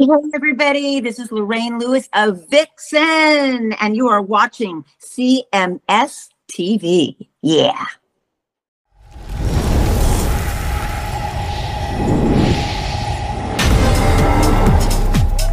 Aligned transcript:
Hey, 0.00 0.08
everybody, 0.34 1.00
this 1.00 1.18
is 1.18 1.30
Lorraine 1.30 1.78
Lewis 1.78 2.08
of 2.14 2.48
Vixen, 2.48 3.74
and 3.74 3.94
you 3.94 4.08
are 4.08 4.22
watching 4.22 4.82
CMS 4.98 6.30
TV. 6.50 7.28
Yeah. 7.42 7.84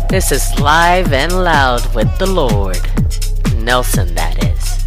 This 0.07 0.31
is 0.31 0.57
Live 0.61 1.11
and 1.11 1.43
Loud 1.43 1.93
with 1.93 2.17
the 2.17 2.27
Lord. 2.27 2.79
Nelson, 3.65 4.15
that 4.15 4.41
is. 4.45 4.86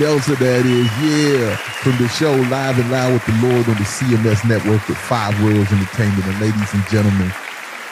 Nelson, 0.00 0.36
that 0.36 0.64
is, 0.64 0.88
yeah, 1.02 1.56
from 1.56 1.96
the 1.98 2.08
show 2.08 2.32
Live 2.50 2.78
and 2.78 2.90
Loud 2.90 3.12
with 3.12 3.26
the 3.26 3.32
Lord 3.46 3.68
on 3.68 3.76
the 3.76 3.84
CMS 3.84 4.48
network 4.48 4.86
with 4.88 4.96
Five 4.96 5.40
Worlds 5.42 5.70
Entertainment. 5.72 6.24
And 6.24 6.40
ladies 6.40 6.72
and 6.72 6.84
gentlemen, 6.88 7.32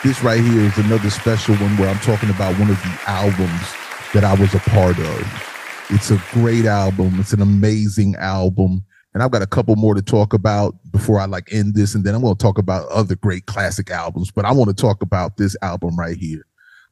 this 0.03 0.23
right 0.23 0.41
here 0.41 0.63
is 0.63 0.77
another 0.79 1.11
special 1.11 1.55
one 1.57 1.77
where 1.77 1.89
I'm 1.89 2.01
talking 2.01 2.31
about 2.31 2.59
one 2.59 2.71
of 2.71 2.81
the 2.83 2.99
albums 3.07 3.75
that 4.15 4.25
I 4.25 4.35
was 4.35 4.55
a 4.55 4.61
part 4.71 4.99
of. 4.99 5.87
It's 5.91 6.11
a 6.11 6.23
great 6.33 6.65
album. 6.65 7.21
It's 7.21 7.33
an 7.33 7.43
amazing 7.43 8.17
album 8.17 8.85
and 9.15 9.23
I've 9.23 9.31
got 9.31 9.43
a 9.43 9.47
couple 9.47 9.77
more 9.77 9.95
to 9.95 10.03
talk 10.03 10.33
about 10.33 10.75
before 10.91 11.21
I 11.21 11.27
like 11.27 11.53
end 11.53 11.75
this, 11.75 11.95
and 11.95 12.05
then 12.05 12.15
I'm 12.15 12.23
going 12.23 12.35
to 12.35 12.43
talk 12.43 12.59
about 12.59 12.89
other 12.89 13.15
great 13.15 13.47
classic 13.47 13.91
albums. 13.91 14.31
But 14.31 14.45
I 14.45 14.53
want 14.53 14.69
to 14.69 14.75
talk 14.75 15.03
about 15.03 15.37
this 15.37 15.57
album 15.63 15.97
right 15.97 16.17
here. 16.17 16.47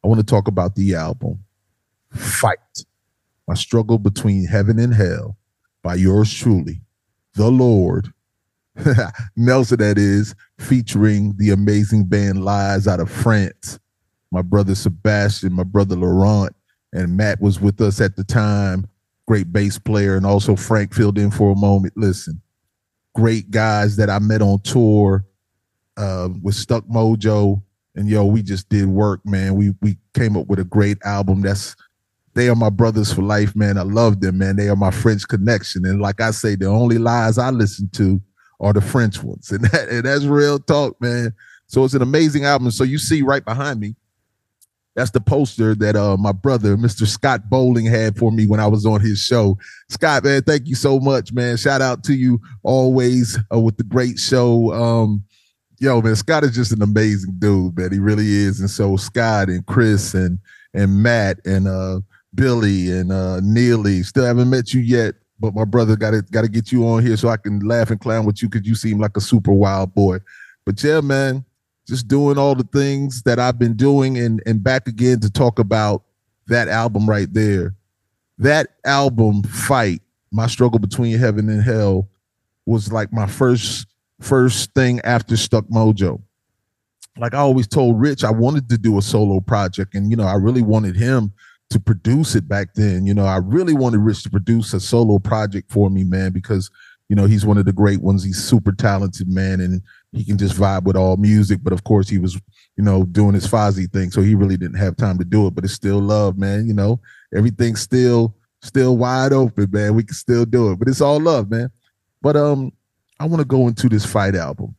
I 0.04 0.08
want 0.08 0.20
to 0.20 0.26
talk 0.26 0.48
about 0.48 0.74
the 0.74 0.94
album 0.94 1.42
"Fight: 2.10 2.58
My 3.50 3.56
Struggle 3.56 3.98
Between 3.98 4.46
Heaven 4.46 4.78
and 4.78 4.94
Hell" 4.94 5.36
by 5.82 5.96
yours 5.96 6.32
truly, 6.32 6.82
the 7.34 7.50
Lord 7.50 8.12
Nelson. 9.36 9.78
That 9.78 9.98
is 9.98 10.36
featuring 10.60 11.34
the 11.36 11.50
amazing 11.50 12.04
band 12.04 12.44
Lies 12.44 12.86
out 12.86 13.00
of 13.00 13.10
France. 13.10 13.80
My 14.30 14.40
brother 14.40 14.76
Sebastian, 14.76 15.52
my 15.52 15.64
brother 15.64 15.96
Laurent, 15.96 16.54
and 16.92 17.16
Matt 17.16 17.40
was 17.40 17.60
with 17.60 17.80
us 17.80 18.00
at 18.00 18.14
the 18.14 18.22
time 18.22 18.86
great 19.26 19.52
bass 19.52 19.80
player, 19.80 20.14
and 20.14 20.24
also 20.24 20.54
Frank 20.54 20.94
filled 20.94 21.18
in 21.18 21.32
for 21.32 21.50
a 21.50 21.56
moment. 21.56 21.94
Listen, 21.96 22.40
great 23.16 23.50
guys 23.50 23.96
that 23.96 24.08
I 24.08 24.20
met 24.20 24.42
on 24.42 24.60
tour 24.60 25.24
uh, 25.96 26.28
with 26.40 26.54
Stuck 26.54 26.84
Mojo, 26.84 27.60
and 27.96 28.08
yo, 28.08 28.26
we 28.26 28.44
just 28.44 28.68
did 28.68 28.86
work, 28.86 29.26
man. 29.26 29.56
We 29.56 29.74
we 29.82 29.98
came 30.14 30.36
up 30.36 30.46
with 30.46 30.60
a 30.60 30.64
great 30.64 30.98
album. 31.04 31.40
That's 31.40 31.74
they 32.40 32.48
are 32.48 32.56
my 32.56 32.70
brothers 32.70 33.12
for 33.12 33.22
life, 33.22 33.54
man. 33.54 33.76
I 33.76 33.82
love 33.82 34.20
them, 34.20 34.38
man. 34.38 34.56
They 34.56 34.68
are 34.68 34.76
my 34.76 34.90
French 34.90 35.28
connection, 35.28 35.84
and 35.84 36.00
like 36.00 36.20
I 36.20 36.30
say, 36.30 36.54
the 36.54 36.66
only 36.66 36.96
lies 36.96 37.36
I 37.36 37.50
listen 37.50 37.90
to 37.94 38.20
are 38.60 38.72
the 38.72 38.80
French 38.80 39.22
ones, 39.22 39.50
and 39.52 39.64
that 39.66 39.88
and 39.90 40.04
that's 40.04 40.24
real 40.24 40.58
talk, 40.58 41.00
man. 41.00 41.34
So 41.66 41.84
it's 41.84 41.94
an 41.94 42.02
amazing 42.02 42.46
album. 42.46 42.70
So 42.70 42.82
you 42.82 42.98
see 42.98 43.22
right 43.22 43.44
behind 43.44 43.78
me, 43.78 43.94
that's 44.96 45.10
the 45.10 45.20
poster 45.20 45.74
that 45.76 45.96
uh, 45.96 46.16
my 46.16 46.32
brother, 46.32 46.76
Mr. 46.76 47.06
Scott 47.06 47.48
Bowling, 47.48 47.84
had 47.84 48.16
for 48.16 48.32
me 48.32 48.46
when 48.46 48.58
I 48.58 48.66
was 48.66 48.86
on 48.86 49.00
his 49.00 49.18
show. 49.18 49.56
Scott, 49.88 50.24
man, 50.24 50.42
thank 50.42 50.66
you 50.66 50.74
so 50.74 50.98
much, 50.98 51.32
man. 51.32 51.58
Shout 51.58 51.82
out 51.82 52.02
to 52.04 52.14
you 52.14 52.40
always 52.62 53.38
uh, 53.54 53.60
with 53.60 53.76
the 53.76 53.84
great 53.84 54.18
show. 54.18 54.72
Um, 54.72 55.24
yo, 55.78 56.00
man, 56.00 56.16
Scott 56.16 56.42
is 56.44 56.54
just 56.54 56.72
an 56.72 56.82
amazing 56.82 57.36
dude, 57.38 57.78
man. 57.78 57.92
He 57.92 57.98
really 57.98 58.26
is. 58.26 58.60
And 58.60 58.70
so 58.70 58.96
Scott 58.96 59.48
and 59.48 59.64
Chris 59.66 60.14
and 60.14 60.38
and 60.72 61.02
Matt 61.02 61.44
and 61.44 61.66
uh, 61.66 62.00
Billy 62.34 62.90
and 62.90 63.10
uh, 63.10 63.40
Neeley, 63.40 64.04
still 64.04 64.24
haven't 64.24 64.50
met 64.50 64.72
you 64.72 64.80
yet, 64.80 65.14
but 65.38 65.54
my 65.54 65.64
brother 65.64 65.96
got 65.96 66.12
to 66.12 66.22
got 66.22 66.42
to 66.42 66.48
get 66.48 66.70
you 66.70 66.86
on 66.86 67.04
here 67.04 67.16
so 67.16 67.28
I 67.28 67.36
can 67.36 67.60
laugh 67.60 67.90
and 67.90 68.00
clown 68.00 68.24
with 68.24 68.42
you 68.42 68.48
because 68.48 68.66
you 68.66 68.74
seem 68.74 68.98
like 68.98 69.16
a 69.16 69.20
super 69.20 69.52
wild 69.52 69.94
boy. 69.94 70.18
But 70.64 70.82
yeah, 70.82 71.00
man, 71.00 71.44
just 71.88 72.06
doing 72.06 72.38
all 72.38 72.54
the 72.54 72.68
things 72.72 73.22
that 73.22 73.38
I've 73.38 73.58
been 73.58 73.74
doing 73.74 74.18
and 74.18 74.42
and 74.46 74.62
back 74.62 74.86
again 74.86 75.20
to 75.20 75.30
talk 75.30 75.58
about 75.58 76.04
that 76.46 76.68
album 76.68 77.08
right 77.08 77.32
there. 77.32 77.74
That 78.38 78.68
album 78.84 79.42
fight, 79.42 80.00
my 80.30 80.46
struggle 80.46 80.78
between 80.78 81.18
heaven 81.18 81.48
and 81.48 81.62
hell 81.62 82.08
was 82.66 82.92
like 82.92 83.12
my 83.12 83.26
first 83.26 83.86
first 84.20 84.72
thing 84.74 85.00
after 85.00 85.36
Stuck 85.36 85.64
Mojo. 85.66 86.20
Like 87.18 87.34
I 87.34 87.38
always 87.38 87.66
told 87.66 88.00
Rich, 88.00 88.22
I 88.22 88.30
wanted 88.30 88.68
to 88.68 88.78
do 88.78 88.98
a 88.98 89.02
solo 89.02 89.40
project 89.40 89.94
and 89.94 90.10
you 90.10 90.16
know, 90.16 90.26
I 90.26 90.34
really 90.34 90.62
wanted 90.62 90.96
him 90.96 91.32
to 91.70 91.80
produce 91.80 92.34
it 92.34 92.48
back 92.48 92.74
then. 92.74 93.06
You 93.06 93.14
know, 93.14 93.24
I 93.24 93.36
really 93.38 93.74
wanted 93.74 93.98
Rich 93.98 94.24
to 94.24 94.30
produce 94.30 94.74
a 94.74 94.80
solo 94.80 95.18
project 95.18 95.70
for 95.70 95.88
me, 95.88 96.04
man, 96.04 96.32
because 96.32 96.70
you 97.10 97.16
know, 97.16 97.26
he's 97.26 97.44
one 97.44 97.58
of 97.58 97.64
the 97.64 97.72
great 97.72 98.00
ones. 98.00 98.22
He's 98.22 98.42
super 98.42 98.70
talented, 98.70 99.28
man, 99.28 99.60
and 99.60 99.82
he 100.12 100.24
can 100.24 100.38
just 100.38 100.54
vibe 100.54 100.84
with 100.84 100.94
all 100.94 101.16
music. 101.16 101.58
But 101.60 101.72
of 101.72 101.82
course, 101.82 102.08
he 102.08 102.18
was, 102.18 102.40
you 102.76 102.84
know, 102.84 103.02
doing 103.02 103.34
his 103.34 103.48
Fozzy 103.48 103.92
thing, 103.92 104.12
so 104.12 104.22
he 104.22 104.36
really 104.36 104.56
didn't 104.56 104.78
have 104.78 104.96
time 104.96 105.18
to 105.18 105.24
do 105.24 105.48
it. 105.48 105.56
But 105.56 105.64
it's 105.64 105.74
still 105.74 105.98
love, 105.98 106.38
man. 106.38 106.68
You 106.68 106.72
know, 106.72 107.00
everything's 107.34 107.80
still 107.80 108.36
still 108.62 108.96
wide 108.96 109.32
open, 109.32 109.68
man. 109.72 109.96
We 109.96 110.04
can 110.04 110.14
still 110.14 110.44
do 110.44 110.70
it, 110.70 110.78
but 110.78 110.86
it's 110.86 111.00
all 111.00 111.18
love, 111.18 111.50
man. 111.50 111.72
But 112.22 112.36
um, 112.36 112.72
I 113.18 113.26
want 113.26 113.40
to 113.40 113.46
go 113.46 113.66
into 113.66 113.88
this 113.88 114.06
fight 114.06 114.36
album. 114.36 114.76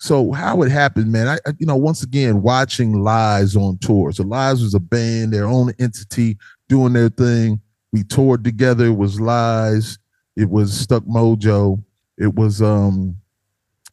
So 0.00 0.32
how 0.32 0.62
it 0.62 0.70
happened, 0.70 1.12
man? 1.12 1.28
I, 1.28 1.34
I 1.46 1.52
you 1.58 1.66
know 1.66 1.76
once 1.76 2.02
again 2.02 2.40
watching 2.40 3.04
Lies 3.04 3.54
on 3.54 3.76
tour. 3.78 4.12
So 4.12 4.24
Lies 4.24 4.62
was 4.62 4.72
a 4.72 4.80
band, 4.80 5.32
their 5.32 5.46
own 5.46 5.72
entity, 5.78 6.38
doing 6.68 6.94
their 6.94 7.10
thing. 7.10 7.60
We 7.92 8.04
toured 8.04 8.42
together. 8.42 8.86
It 8.86 8.96
was 8.96 9.20
Lies. 9.20 9.98
It 10.36 10.48
was 10.48 10.72
Stuck 10.72 11.02
Mojo. 11.04 11.84
It 12.16 12.34
was 12.34 12.62
um, 12.62 13.18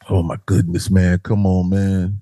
oh 0.10 0.24
my 0.24 0.38
goodness, 0.46 0.90
man, 0.90 1.20
come 1.20 1.46
on, 1.46 1.70
man, 1.70 2.22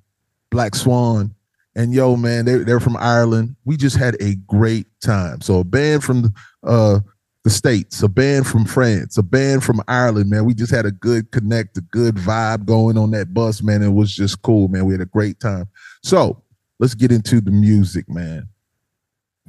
Black 0.49 0.73
Swan. 0.73 1.35
And 1.75 1.93
yo, 1.93 2.15
man, 2.15 2.45
they 2.45 2.57
they're 2.57 2.79
from 2.79 2.97
Ireland. 2.97 3.55
We 3.65 3.77
just 3.77 3.97
had 3.97 4.15
a 4.19 4.35
great 4.47 4.88
time. 5.03 5.41
So 5.41 5.59
a 5.59 5.63
band 5.63 6.03
from 6.03 6.33
uh 6.63 7.01
the 7.45 7.51
States, 7.51 8.01
a 8.01 8.09
band 8.09 8.47
from 8.47 8.65
France, 8.65 9.19
a 9.19 9.24
band 9.24 9.63
from 9.63 9.80
Ireland, 9.88 10.31
man. 10.31 10.45
We 10.45 10.56
just 10.56 10.74
had 10.74 10.88
a 10.88 10.92
good 10.92 11.30
connect, 11.30 11.77
a 11.77 11.81
good 11.81 12.15
vibe 12.15 12.65
going 12.65 12.97
on 12.97 13.12
that 13.12 13.36
bus, 13.36 13.62
man. 13.62 13.83
It 13.83 13.89
was 13.89 14.13
just 14.13 14.42
cool, 14.42 14.68
man. 14.68 14.86
We 14.86 14.95
had 14.95 15.01
a 15.01 15.06
great 15.06 15.39
time. 15.39 15.69
So 16.01 16.42
let's 16.80 16.95
get 16.95 17.12
into 17.12 17.42
the 17.42 17.51
music, 17.51 18.09
man. 18.09 18.47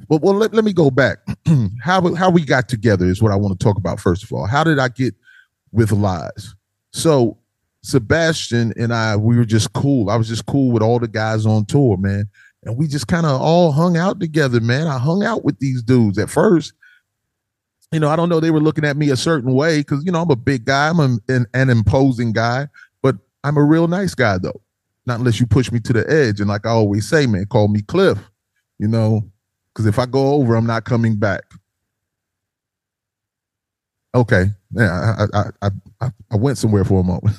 But 0.07 0.21
well 0.21 0.35
let, 0.35 0.53
let 0.53 0.63
me 0.63 0.73
go 0.73 0.91
back. 0.91 1.17
how, 1.81 2.13
how 2.13 2.29
we 2.29 2.45
got 2.45 2.69
together 2.69 3.07
is 3.07 3.19
what 3.19 3.31
I 3.31 3.35
want 3.35 3.59
to 3.59 3.63
talk 3.63 3.77
about, 3.77 3.99
first 3.99 4.23
of 4.23 4.31
all. 4.31 4.45
How 4.45 4.63
did 4.63 4.77
I 4.77 4.89
get 4.89 5.15
with 5.71 5.91
Lies? 5.91 6.53
So 6.93 7.39
Sebastian 7.81 8.73
and 8.77 8.93
I, 8.93 9.15
we 9.15 9.37
were 9.37 9.43
just 9.43 9.73
cool. 9.73 10.11
I 10.11 10.17
was 10.17 10.27
just 10.27 10.45
cool 10.45 10.71
with 10.71 10.83
all 10.83 10.99
the 10.99 11.07
guys 11.07 11.47
on 11.47 11.65
tour, 11.65 11.97
man. 11.97 12.29
And 12.61 12.77
we 12.77 12.87
just 12.87 13.07
kind 13.07 13.25
of 13.25 13.41
all 13.41 13.71
hung 13.71 13.97
out 13.97 14.19
together, 14.19 14.59
man. 14.59 14.85
I 14.85 14.99
hung 14.99 15.23
out 15.23 15.43
with 15.43 15.57
these 15.57 15.81
dudes 15.81 16.19
at 16.19 16.29
first 16.29 16.73
you 17.91 17.99
know, 17.99 18.09
I 18.09 18.15
don't 18.15 18.29
know, 18.29 18.39
they 18.39 18.51
were 18.51 18.59
looking 18.59 18.85
at 18.85 18.97
me 18.97 19.09
a 19.11 19.15
certain 19.15 19.53
way 19.53 19.79
because, 19.79 20.03
you 20.03 20.11
know, 20.11 20.21
I'm 20.21 20.29
a 20.31 20.35
big 20.35 20.65
guy, 20.65 20.89
I'm 20.89 20.99
a, 20.99 21.17
an, 21.29 21.45
an 21.53 21.69
imposing 21.69 22.33
guy, 22.33 22.67
but 23.01 23.15
I'm 23.43 23.57
a 23.57 23.63
real 23.63 23.87
nice 23.87 24.13
guy, 24.13 24.37
though. 24.37 24.61
Not 25.05 25.19
unless 25.19 25.39
you 25.39 25.47
push 25.47 25.71
me 25.71 25.79
to 25.81 25.93
the 25.93 26.09
edge. 26.11 26.41
And 26.41 26.49
like 26.49 26.65
I 26.65 26.71
always 26.71 27.07
say, 27.07 27.27
man, 27.27 27.45
call 27.45 27.69
me 27.69 27.81
Cliff, 27.81 28.19
you 28.77 28.89
know, 28.89 29.21
because 29.73 29.85
if 29.85 29.99
I 29.99 30.05
go 30.05 30.33
over, 30.33 30.55
I'm 30.55 30.65
not 30.65 30.83
coming 30.83 31.15
back. 31.15 31.43
Okay. 34.13 34.47
Yeah, 34.71 35.25
I, 35.33 35.49
I, 35.61 35.69
I, 36.01 36.11
I 36.31 36.35
went 36.35 36.57
somewhere 36.57 36.83
for 36.83 36.99
a 36.99 37.03
moment. 37.03 37.37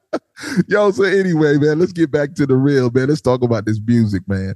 Yo, 0.68 0.90
so 0.92 1.02
anyway, 1.02 1.58
man, 1.58 1.78
let's 1.78 1.92
get 1.92 2.10
back 2.10 2.34
to 2.34 2.46
the 2.46 2.56
real, 2.56 2.90
man. 2.90 3.08
Let's 3.08 3.20
talk 3.20 3.42
about 3.42 3.66
this 3.66 3.80
music, 3.84 4.22
man 4.26 4.54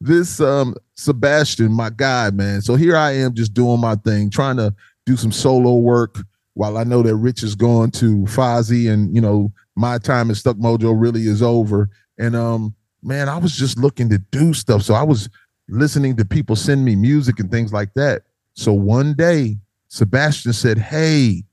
this 0.00 0.40
um 0.40 0.74
Sebastian, 0.96 1.72
my 1.72 1.90
guy, 1.90 2.30
man. 2.30 2.62
So 2.62 2.74
here 2.74 2.96
I 2.96 3.12
am 3.12 3.34
just 3.34 3.54
doing 3.54 3.80
my 3.80 3.96
thing, 3.96 4.30
trying 4.30 4.56
to 4.58 4.74
do 5.06 5.16
some 5.16 5.32
solo 5.32 5.74
work 5.74 6.18
while 6.54 6.78
I 6.78 6.84
know 6.84 7.02
that 7.02 7.16
Rich 7.16 7.42
is 7.42 7.54
going 7.54 7.90
to 7.92 8.18
Fozzy 8.24 8.90
and 8.90 9.14
you 9.14 9.20
know 9.20 9.52
my 9.76 9.98
time 9.98 10.30
at 10.30 10.36
Stuck 10.36 10.56
Mojo 10.56 10.94
really 10.96 11.22
is 11.22 11.42
over. 11.42 11.90
And 12.18 12.36
um, 12.36 12.74
man, 13.02 13.28
I 13.28 13.38
was 13.38 13.56
just 13.56 13.78
looking 13.78 14.08
to 14.10 14.18
do 14.18 14.54
stuff. 14.54 14.82
So 14.82 14.94
I 14.94 15.02
was 15.02 15.28
listening 15.68 16.16
to 16.16 16.24
people 16.24 16.56
send 16.56 16.84
me 16.84 16.96
music 16.96 17.40
and 17.40 17.50
things 17.50 17.72
like 17.72 17.94
that. 17.94 18.22
So 18.54 18.72
one 18.72 19.14
day, 19.14 19.58
Sebastian 19.88 20.52
said, 20.52 20.78
Hey, 20.78 21.44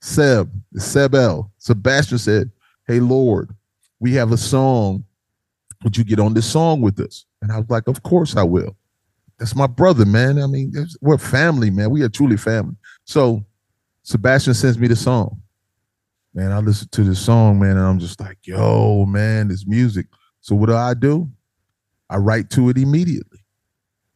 Seb, 0.00 0.50
Seb 0.76 1.14
L. 1.14 1.50
Sebastian 1.58 2.18
said, 2.18 2.50
Hey 2.86 3.00
Lord, 3.00 3.54
we 4.00 4.12
have 4.14 4.32
a 4.32 4.36
song. 4.36 5.04
Would 5.84 5.96
you 5.96 6.04
get 6.04 6.20
on 6.20 6.34
this 6.34 6.50
song 6.50 6.80
with 6.80 7.00
us? 7.00 7.24
And 7.42 7.52
I 7.52 7.58
was 7.58 7.68
like, 7.68 7.88
of 7.88 8.02
course 8.02 8.36
I 8.36 8.44
will. 8.44 8.76
That's 9.38 9.54
my 9.54 9.66
brother, 9.66 10.06
man. 10.06 10.40
I 10.40 10.46
mean, 10.46 10.72
we're 11.00 11.18
family, 11.18 11.70
man. 11.70 11.90
We 11.90 12.02
are 12.02 12.08
truly 12.08 12.36
family. 12.36 12.76
So 13.04 13.44
Sebastian 14.04 14.54
sends 14.54 14.78
me 14.78 14.86
the 14.86 14.96
song. 14.96 15.42
Man, 16.32 16.50
I 16.50 16.60
listen 16.60 16.88
to 16.92 17.04
the 17.04 17.14
song, 17.14 17.58
man, 17.58 17.76
and 17.76 17.86
I'm 17.86 17.98
just 17.98 18.18
like, 18.18 18.38
yo, 18.44 19.04
man, 19.04 19.48
this 19.48 19.66
music. 19.66 20.06
So 20.40 20.54
what 20.54 20.66
do 20.66 20.74
I 20.74 20.94
do? 20.94 21.28
I 22.08 22.16
write 22.16 22.48
to 22.50 22.70
it 22.70 22.78
immediately 22.78 23.40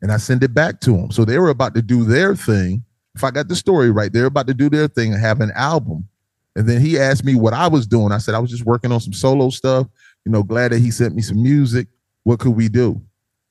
and 0.01 0.13
I 0.13 0.17
send 0.17 0.43
it 0.43 0.55
back 0.55 0.81
to 0.81 0.93
them. 0.93 1.11
So 1.11 1.25
they 1.25 1.39
were 1.39 1.51
about 1.51 1.75
to 1.75 1.83
do 1.83 2.05
their 2.05 2.37
thing. 2.37 2.85
If 3.15 3.25
I 3.25 3.31
got 3.31 3.49
the 3.49 3.57
story 3.57 3.91
right, 3.91 4.13
they're 4.13 4.27
about 4.27 4.47
to 4.47 4.55
do 4.55 4.71
their 4.71 4.89
thing 4.89 5.13
and 5.13 5.21
have 5.21 5.41
an 5.41 5.51
album. 5.55 6.09
And 6.55 6.69
then 6.69 6.81
he 6.81 6.99
asked 6.99 7.25
me 7.25 7.35
what 7.35 7.53
I 7.53 7.67
was 7.69 7.87
doing. 7.87 8.13
I 8.13 8.19
said, 8.19 8.35
I 8.35 8.39
was 8.39 8.51
just 8.51 8.65
working 8.65 8.93
on 8.93 9.01
some 9.01 9.13
solo 9.13 9.51
stuff. 9.51 9.87
You 10.25 10.33
know, 10.33 10.43
glad 10.43 10.73
that 10.73 10.79
he 10.79 10.91
sent 10.91 11.15
me 11.15 11.23
some 11.23 11.43
music. 11.43 11.89
What 12.25 12.41
could 12.41 12.57
we 12.57 12.69
do? 12.69 13.01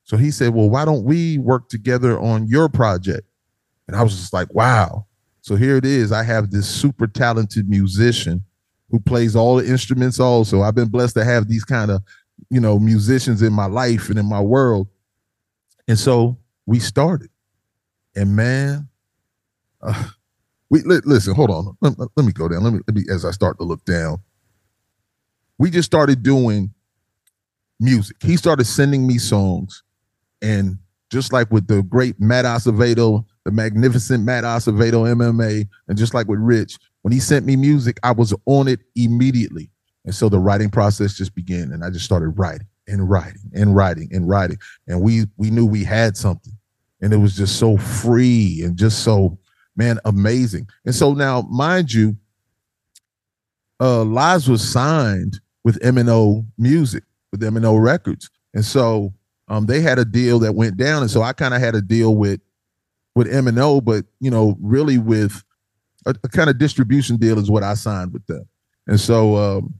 So 0.05 0.17
he 0.17 0.31
said, 0.31 0.53
Well, 0.53 0.69
why 0.69 0.85
don't 0.85 1.03
we 1.03 1.39
work 1.39 1.67
together 1.67 2.17
on 2.19 2.47
your 2.47 2.69
project? 2.69 3.27
And 3.87 3.97
I 3.97 4.03
was 4.03 4.15
just 4.15 4.31
like, 4.31 4.53
Wow. 4.53 5.07
So 5.41 5.55
here 5.55 5.75
it 5.75 5.85
is. 5.85 6.11
I 6.11 6.23
have 6.23 6.51
this 6.51 6.67
super 6.67 7.05
talented 7.07 7.69
musician 7.69 8.43
who 8.89 8.99
plays 8.99 9.35
all 9.35 9.57
the 9.57 9.67
instruments 9.67 10.19
also. 10.19 10.61
I've 10.61 10.75
been 10.75 10.89
blessed 10.89 11.15
to 11.15 11.25
have 11.25 11.47
these 11.47 11.63
kind 11.63 11.91
of, 11.91 12.01
you 12.49 12.59
know, 12.59 12.79
musicians 12.79 13.41
in 13.41 13.51
my 13.51 13.65
life 13.65 14.09
and 14.09 14.17
in 14.17 14.27
my 14.27 14.41
world. 14.41 14.87
And 15.87 15.99
so 15.99 16.37
we 16.65 16.79
started. 16.79 17.29
And 18.15 18.35
man, 18.35 18.87
uh, 19.81 20.05
we 20.69 20.81
listen, 20.83 21.35
hold 21.35 21.51
on. 21.51 21.77
Let, 21.81 21.93
let, 22.15 22.25
me 22.25 22.31
go 22.31 22.47
down. 22.47 22.63
Let 22.63 22.73
me, 22.73 22.79
let 22.87 22.95
me 22.95 23.03
as 23.11 23.25
I 23.25 23.31
start 23.31 23.57
to 23.59 23.63
look 23.63 23.83
down. 23.85 24.17
We 25.57 25.69
just 25.69 25.85
started 25.85 26.21
doing 26.21 26.71
music. 27.79 28.17
He 28.21 28.37
started 28.37 28.65
sending 28.65 29.05
me 29.05 29.17
songs 29.17 29.83
and 30.45 30.77
just 31.11 31.33
like 31.33 31.51
with 31.51 31.67
the 31.67 31.81
great 31.83 32.19
Matt 32.19 32.45
Acevedo, 32.45 33.25
the 33.45 33.51
magnificent 33.51 34.23
Matt 34.23 34.43
Acevedo 34.43 35.05
MMA, 35.15 35.67
and 35.87 35.97
just 35.97 36.13
like 36.13 36.27
with 36.27 36.39
Rich, 36.39 36.77
when 37.01 37.11
he 37.11 37.19
sent 37.19 37.45
me 37.45 37.55
music, 37.55 37.99
I 38.03 38.11
was 38.11 38.33
on 38.45 38.67
it 38.67 38.79
immediately. 38.95 39.71
And 40.05 40.13
so 40.13 40.29
the 40.29 40.39
writing 40.39 40.69
process 40.69 41.15
just 41.15 41.33
began, 41.33 41.71
and 41.71 41.83
I 41.83 41.89
just 41.89 42.05
started 42.05 42.29
writing 42.29 42.67
and 42.87 43.09
writing 43.09 43.49
and 43.53 43.75
writing 43.75 44.09
and 44.11 44.29
writing. 44.29 44.57
And 44.87 45.01
we 45.01 45.25
we 45.37 45.49
knew 45.49 45.65
we 45.65 45.83
had 45.83 46.15
something. 46.15 46.53
And 47.01 47.11
it 47.11 47.17
was 47.17 47.35
just 47.35 47.57
so 47.57 47.77
free 47.77 48.61
and 48.63 48.77
just 48.77 49.03
so, 49.03 49.37
man, 49.75 49.99
amazing. 50.05 50.67
And 50.85 50.93
so 50.93 51.13
now, 51.13 51.41
mind 51.43 51.91
you, 51.91 52.15
uh 53.79 54.03
Lies 54.03 54.47
was 54.47 54.67
signed 54.67 55.39
with 55.63 55.83
M&O 55.83 56.45
Music, 56.57 57.03
with 57.31 57.43
M&O 57.43 57.75
Records. 57.77 58.29
And 58.53 58.63
so 58.63 59.13
um, 59.47 59.65
they 59.65 59.81
had 59.81 59.99
a 59.99 60.05
deal 60.05 60.39
that 60.39 60.55
went 60.55 60.77
down, 60.77 61.01
and 61.01 61.11
so 61.11 61.21
I 61.21 61.33
kind 61.33 61.53
of 61.53 61.61
had 61.61 61.75
a 61.75 61.81
deal 61.81 62.15
with 62.15 62.39
with 63.15 63.31
M 63.33 63.47
and 63.47 63.59
O, 63.59 63.79
but 63.81 64.05
you 64.19 64.29
know, 64.29 64.57
really 64.59 64.97
with 64.97 65.43
a, 66.05 66.15
a 66.23 66.29
kind 66.29 66.49
of 66.49 66.57
distribution 66.57 67.17
deal 67.17 67.39
is 67.39 67.49
what 67.49 67.63
I 67.63 67.75
signed 67.75 68.13
with 68.13 68.25
them, 68.27 68.47
and 68.87 68.99
so 68.99 69.35
um, 69.35 69.73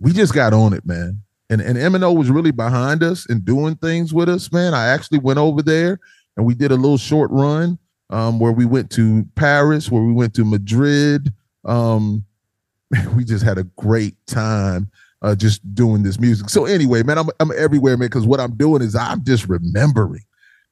we 0.00 0.12
just 0.12 0.34
got 0.34 0.52
on 0.52 0.72
it, 0.72 0.86
man. 0.86 1.22
And 1.50 1.60
and 1.60 1.76
M 1.76 1.94
and 1.94 2.04
O 2.04 2.12
was 2.12 2.30
really 2.30 2.50
behind 2.50 3.02
us 3.02 3.26
and 3.28 3.44
doing 3.44 3.76
things 3.76 4.14
with 4.14 4.28
us, 4.28 4.50
man. 4.52 4.74
I 4.74 4.86
actually 4.86 5.18
went 5.18 5.38
over 5.38 5.62
there 5.62 6.00
and 6.36 6.46
we 6.46 6.54
did 6.54 6.72
a 6.72 6.76
little 6.76 6.98
short 6.98 7.30
run 7.30 7.78
um, 8.10 8.38
where 8.38 8.52
we 8.52 8.64
went 8.64 8.90
to 8.92 9.26
Paris, 9.34 9.90
where 9.90 10.02
we 10.02 10.12
went 10.12 10.34
to 10.34 10.44
Madrid. 10.44 11.32
Um, 11.64 12.24
we 13.16 13.24
just 13.24 13.44
had 13.44 13.58
a 13.58 13.64
great 13.64 14.14
time 14.26 14.90
uh, 15.22 15.34
just 15.34 15.74
doing 15.74 16.02
this 16.02 16.18
music. 16.18 16.50
So 16.50 16.66
anyway, 16.66 17.02
man, 17.02 17.18
I'm 17.18 17.28
I'm 17.40 17.52
everywhere, 17.56 17.96
man, 17.96 18.08
because 18.08 18.26
what 18.26 18.40
I'm 18.40 18.56
doing 18.56 18.82
is 18.82 18.94
I'm 18.94 19.24
just 19.24 19.48
remembering. 19.48 20.24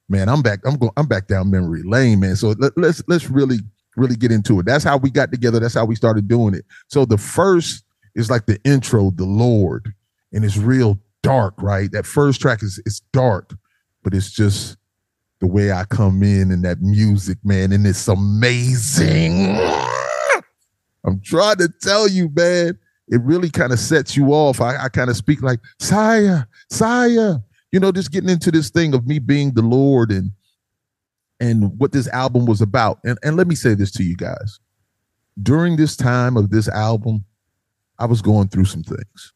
Man, 0.09 0.27
I'm 0.27 0.41
back. 0.41 0.59
I'm 0.65 0.75
going. 0.75 0.91
I'm 0.97 1.07
back 1.07 1.27
down 1.27 1.49
memory 1.49 1.83
lane, 1.83 2.19
man. 2.19 2.35
So 2.35 2.49
let, 2.59 2.77
let's 2.77 3.01
let's 3.07 3.29
really 3.29 3.59
really 3.95 4.15
get 4.15 4.31
into 4.31 4.59
it. 4.59 4.65
That's 4.65 4.83
how 4.83 4.97
we 4.97 5.09
got 5.09 5.31
together. 5.31 5.59
That's 5.59 5.73
how 5.73 5.85
we 5.85 5.95
started 5.95 6.27
doing 6.27 6.53
it. 6.53 6.65
So 6.87 7.05
the 7.05 7.17
first 7.17 7.83
is 8.15 8.29
like 8.29 8.45
the 8.45 8.59
intro, 8.65 9.11
the 9.11 9.25
Lord, 9.25 9.93
and 10.33 10.43
it's 10.43 10.57
real 10.57 10.99
dark, 11.23 11.53
right? 11.61 11.89
That 11.91 12.05
first 12.05 12.41
track 12.41 12.61
is 12.61 12.81
it's 12.85 12.99
dark, 13.13 13.53
but 14.03 14.13
it's 14.13 14.31
just 14.31 14.77
the 15.39 15.47
way 15.47 15.71
I 15.71 15.85
come 15.85 16.21
in 16.23 16.51
and 16.51 16.63
that 16.65 16.81
music, 16.81 17.37
man, 17.43 17.71
and 17.71 17.87
it's 17.87 18.07
amazing. 18.07 19.55
I'm 21.03 21.19
trying 21.21 21.57
to 21.57 21.69
tell 21.81 22.07
you, 22.07 22.29
man 22.35 22.77
it 23.11 23.21
really 23.21 23.49
kind 23.49 23.73
of 23.73 23.79
sets 23.79 24.15
you 24.15 24.27
off. 24.29 24.61
I, 24.61 24.85
I 24.85 24.89
kind 24.89 25.09
of 25.09 25.17
speak 25.17 25.43
like, 25.43 25.59
Sire, 25.79 26.47
Sire, 26.69 27.43
you 27.71 27.79
know, 27.79 27.91
just 27.91 28.11
getting 28.11 28.29
into 28.29 28.51
this 28.51 28.69
thing 28.69 28.93
of 28.93 29.05
me 29.05 29.19
being 29.19 29.53
the 29.53 29.61
Lord 29.61 30.11
and 30.11 30.31
and 31.39 31.77
what 31.79 31.91
this 31.91 32.07
album 32.09 32.45
was 32.45 32.61
about. 32.61 32.99
And, 33.03 33.17
and 33.23 33.35
let 33.35 33.47
me 33.47 33.55
say 33.55 33.73
this 33.73 33.91
to 33.93 34.03
you 34.03 34.15
guys. 34.15 34.59
During 35.41 35.75
this 35.75 35.95
time 35.95 36.37
of 36.37 36.51
this 36.51 36.69
album, 36.69 37.25
I 37.97 38.05
was 38.05 38.21
going 38.21 38.47
through 38.47 38.65
some 38.65 38.83
things. 38.83 39.33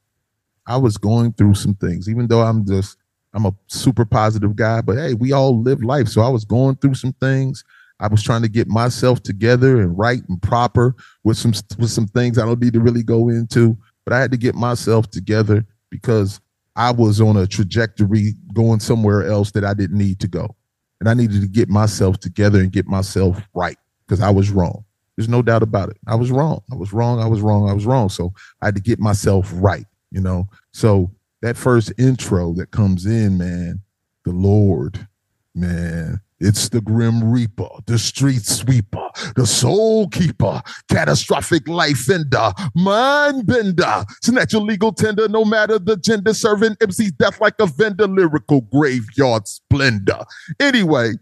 I 0.67 0.77
was 0.77 0.97
going 0.97 1.33
through 1.33 1.55
some 1.55 1.73
things, 1.75 2.07
even 2.07 2.27
though 2.27 2.41
I'm 2.41 2.65
just 2.65 2.97
I'm 3.33 3.45
a 3.45 3.53
super 3.67 4.05
positive 4.05 4.55
guy, 4.55 4.81
but 4.81 4.97
hey, 4.97 5.13
we 5.13 5.33
all 5.33 5.61
live 5.61 5.83
life. 5.83 6.07
So 6.07 6.21
I 6.21 6.29
was 6.29 6.45
going 6.45 6.77
through 6.77 6.95
some 6.95 7.13
things. 7.13 7.65
I 7.99 8.07
was 8.07 8.21
trying 8.21 8.41
to 8.41 8.49
get 8.49 8.67
myself 8.67 9.23
together 9.23 9.81
and 9.81 9.97
right 9.97 10.21
and 10.27 10.41
proper 10.41 10.95
with 11.23 11.37
some 11.37 11.53
with 11.79 11.91
some 11.91 12.07
things 12.07 12.37
I 12.37 12.45
don't 12.45 12.61
need 12.61 12.73
to 12.73 12.81
really 12.81 13.03
go 13.03 13.29
into. 13.29 13.77
but 14.03 14.13
I 14.13 14.19
had 14.19 14.31
to 14.31 14.37
get 14.37 14.55
myself 14.55 15.09
together 15.09 15.65
because 15.89 16.39
I 16.75 16.91
was 16.91 17.21
on 17.21 17.37
a 17.37 17.47
trajectory 17.47 18.33
going 18.53 18.79
somewhere 18.79 19.23
else 19.23 19.51
that 19.51 19.63
I 19.63 19.73
didn't 19.73 19.97
need 19.97 20.19
to 20.19 20.27
go. 20.27 20.55
And 20.99 21.09
I 21.09 21.13
needed 21.13 21.41
to 21.41 21.47
get 21.47 21.69
myself 21.69 22.19
together 22.19 22.59
and 22.59 22.71
get 22.71 22.87
myself 22.87 23.41
right 23.53 23.77
because 24.05 24.21
I 24.21 24.29
was 24.29 24.49
wrong. 24.49 24.83
There's 25.15 25.29
no 25.29 25.41
doubt 25.41 25.63
about 25.63 25.89
it. 25.89 25.97
I 26.07 26.15
was 26.15 26.31
wrong. 26.31 26.61
I 26.71 26.75
was 26.75 26.91
wrong. 26.91 27.21
I 27.21 27.27
was 27.27 27.41
wrong. 27.41 27.69
I 27.69 27.73
was 27.73 27.85
wrong. 27.85 28.09
So 28.09 28.33
I 28.61 28.65
had 28.65 28.75
to 28.75 28.81
get 28.81 28.99
myself 28.99 29.49
right, 29.55 29.85
you 30.11 30.21
know. 30.21 30.47
So 30.73 31.11
that 31.41 31.57
first 31.57 31.93
intro 31.97 32.53
that 32.53 32.71
comes 32.71 33.05
in, 33.05 33.37
man, 33.37 33.81
the 34.25 34.31
Lord, 34.31 35.07
man, 35.53 36.19
it's 36.39 36.69
the 36.69 36.81
Grim 36.81 37.31
Reaper, 37.31 37.69
the 37.85 37.97
Street 37.97 38.45
Sweeper, 38.45 39.09
the 39.35 39.45
Soul 39.45 40.09
Keeper, 40.09 40.61
Catastrophic 40.89 41.67
Life 41.67 42.09
Ender, 42.09 42.51
Mind 42.75 43.45
Bender, 43.45 44.03
Snatch 44.21 44.53
legal 44.53 44.91
tender, 44.91 45.29
no 45.29 45.45
matter 45.45 45.79
the 45.79 45.95
gender, 45.95 46.33
serving 46.33 46.75
MC's 46.81 47.13
death 47.13 47.39
like 47.39 47.55
a 47.59 47.67
vendor, 47.67 48.07
lyrical 48.07 48.61
graveyard 48.61 49.47
splendor. 49.47 50.25
Anyway, 50.59 51.13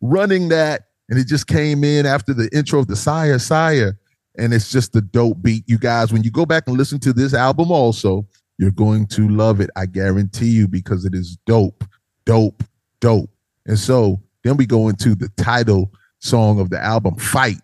running 0.00 0.48
that, 0.48 0.86
and 1.10 1.18
it 1.18 1.26
just 1.26 1.46
came 1.46 1.84
in 1.84 2.06
after 2.06 2.32
the 2.32 2.48
intro 2.56 2.78
of 2.78 2.86
the 2.86 2.96
Sire 2.96 3.38
Sire, 3.38 3.98
and 4.38 4.54
it's 4.54 4.70
just 4.70 4.96
a 4.96 5.00
dope 5.02 5.42
beat. 5.42 5.64
You 5.66 5.78
guys, 5.78 6.12
when 6.12 6.22
you 6.22 6.30
go 6.30 6.46
back 6.46 6.64
and 6.66 6.78
listen 6.78 6.98
to 7.00 7.12
this 7.12 7.34
album, 7.34 7.70
also, 7.70 8.26
you're 8.58 8.70
going 8.70 9.06
to 9.08 9.28
love 9.28 9.60
it. 9.60 9.70
I 9.76 9.86
guarantee 9.86 10.48
you 10.48 10.66
because 10.66 11.04
it 11.04 11.14
is 11.14 11.36
dope, 11.46 11.84
dope, 12.24 12.62
dope. 13.00 13.30
And 13.68 13.78
so 13.78 14.20
then 14.42 14.56
we 14.56 14.66
go 14.66 14.88
into 14.88 15.14
the 15.14 15.28
title 15.36 15.92
song 16.18 16.58
of 16.58 16.70
the 16.70 16.82
album, 16.82 17.16
Fight. 17.16 17.60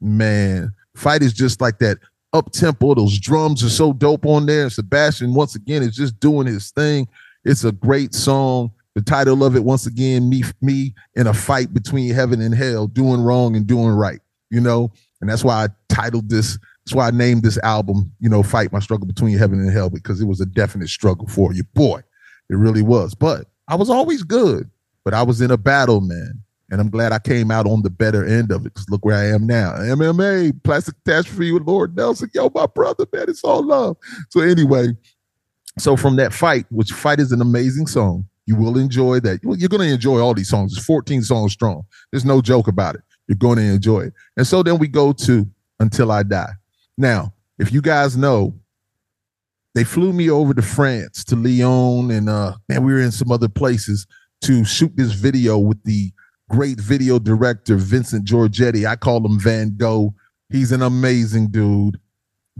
Man, 0.00 0.72
Fight 0.96 1.22
is 1.22 1.32
just 1.32 1.60
like 1.60 1.78
that 1.78 1.98
up 2.32 2.50
tempo. 2.52 2.94
Those 2.94 3.18
drums 3.18 3.62
are 3.62 3.68
so 3.68 3.92
dope 3.92 4.24
on 4.24 4.46
there. 4.46 4.70
Sebastian, 4.70 5.34
once 5.34 5.54
again, 5.54 5.82
is 5.82 5.94
just 5.94 6.18
doing 6.18 6.46
his 6.46 6.70
thing. 6.70 7.06
It's 7.44 7.64
a 7.64 7.72
great 7.72 8.14
song. 8.14 8.72
The 8.94 9.02
title 9.02 9.42
of 9.42 9.56
it, 9.56 9.64
once 9.64 9.86
again, 9.86 10.28
me, 10.28 10.44
me 10.60 10.94
in 11.14 11.26
a 11.26 11.34
fight 11.34 11.72
between 11.72 12.12
heaven 12.12 12.40
and 12.40 12.54
hell, 12.54 12.86
doing 12.86 13.22
wrong 13.22 13.56
and 13.56 13.66
doing 13.66 13.88
right, 13.88 14.20
you 14.50 14.60
know? 14.60 14.92
And 15.20 15.30
that's 15.30 15.44
why 15.44 15.64
I 15.64 15.68
titled 15.88 16.28
this, 16.28 16.58
that's 16.84 16.94
why 16.94 17.08
I 17.08 17.10
named 17.10 17.42
this 17.42 17.58
album, 17.58 18.12
you 18.20 18.28
know, 18.28 18.42
Fight 18.42 18.72
My 18.72 18.80
Struggle 18.80 19.06
Between 19.06 19.38
Heaven 19.38 19.60
and 19.60 19.72
Hell, 19.72 19.88
because 19.88 20.20
it 20.20 20.26
was 20.26 20.40
a 20.40 20.46
definite 20.46 20.88
struggle 20.88 21.26
for 21.26 21.54
you. 21.54 21.64
Boy, 21.74 22.00
it 22.50 22.56
really 22.56 22.82
was. 22.82 23.14
But 23.14 23.46
I 23.66 23.76
was 23.76 23.88
always 23.88 24.22
good 24.24 24.68
but 25.04 25.14
I 25.14 25.22
was 25.22 25.40
in 25.40 25.50
a 25.50 25.56
battle, 25.56 26.00
man. 26.00 26.42
And 26.70 26.80
I'm 26.80 26.88
glad 26.88 27.12
I 27.12 27.18
came 27.18 27.50
out 27.50 27.66
on 27.66 27.82
the 27.82 27.90
better 27.90 28.24
end 28.24 28.50
of 28.50 28.62
it 28.64 28.72
because 28.72 28.88
look 28.88 29.04
where 29.04 29.18
I 29.18 29.26
am 29.26 29.46
now. 29.46 29.72
MMA, 29.72 30.62
plastic 30.64 30.94
catastrophe 31.04 31.52
with 31.52 31.66
Lord 31.66 31.94
Nelson. 31.94 32.30
Yo, 32.32 32.50
my 32.54 32.64
brother, 32.64 33.06
man, 33.12 33.26
it's 33.28 33.44
all 33.44 33.62
love. 33.62 33.98
So, 34.30 34.40
anyway, 34.40 34.88
so 35.78 35.98
from 35.98 36.16
that 36.16 36.32
fight, 36.32 36.64
which 36.70 36.90
fight 36.92 37.20
is 37.20 37.30
an 37.30 37.42
amazing 37.42 37.88
song, 37.88 38.26
you 38.46 38.56
will 38.56 38.78
enjoy 38.78 39.20
that. 39.20 39.40
You're 39.42 39.68
going 39.68 39.86
to 39.86 39.94
enjoy 39.94 40.18
all 40.18 40.32
these 40.32 40.48
songs. 40.48 40.74
It's 40.74 40.86
14 40.86 41.22
songs 41.22 41.52
strong. 41.52 41.84
There's 42.10 42.24
no 42.24 42.40
joke 42.40 42.68
about 42.68 42.94
it. 42.94 43.02
You're 43.28 43.36
going 43.36 43.58
to 43.58 43.64
enjoy 43.64 44.00
it. 44.00 44.14
And 44.38 44.46
so 44.46 44.62
then 44.62 44.78
we 44.78 44.88
go 44.88 45.12
to 45.12 45.46
Until 45.78 46.10
I 46.10 46.22
Die. 46.22 46.52
Now, 46.96 47.34
if 47.58 47.72
you 47.72 47.82
guys 47.82 48.16
know, 48.16 48.54
they 49.74 49.84
flew 49.84 50.12
me 50.12 50.30
over 50.30 50.52
to 50.54 50.62
France, 50.62 51.24
to 51.24 51.36
Lyon, 51.36 52.10
and 52.10 52.28
uh, 52.28 52.54
man, 52.68 52.84
we 52.84 52.92
were 52.92 53.00
in 53.00 53.12
some 53.12 53.30
other 53.30 53.48
places 53.48 54.06
to 54.42 54.64
shoot 54.64 54.96
this 54.96 55.12
video 55.12 55.58
with 55.58 55.82
the 55.84 56.12
great 56.50 56.78
video 56.80 57.18
director 57.18 57.76
Vincent 57.76 58.24
Giorgetti. 58.24 58.86
I 58.86 58.96
call 58.96 59.24
him 59.24 59.38
Van 59.38 59.74
Gogh. 59.76 60.14
He's 60.50 60.72
an 60.72 60.82
amazing 60.82 61.48
dude. 61.48 61.98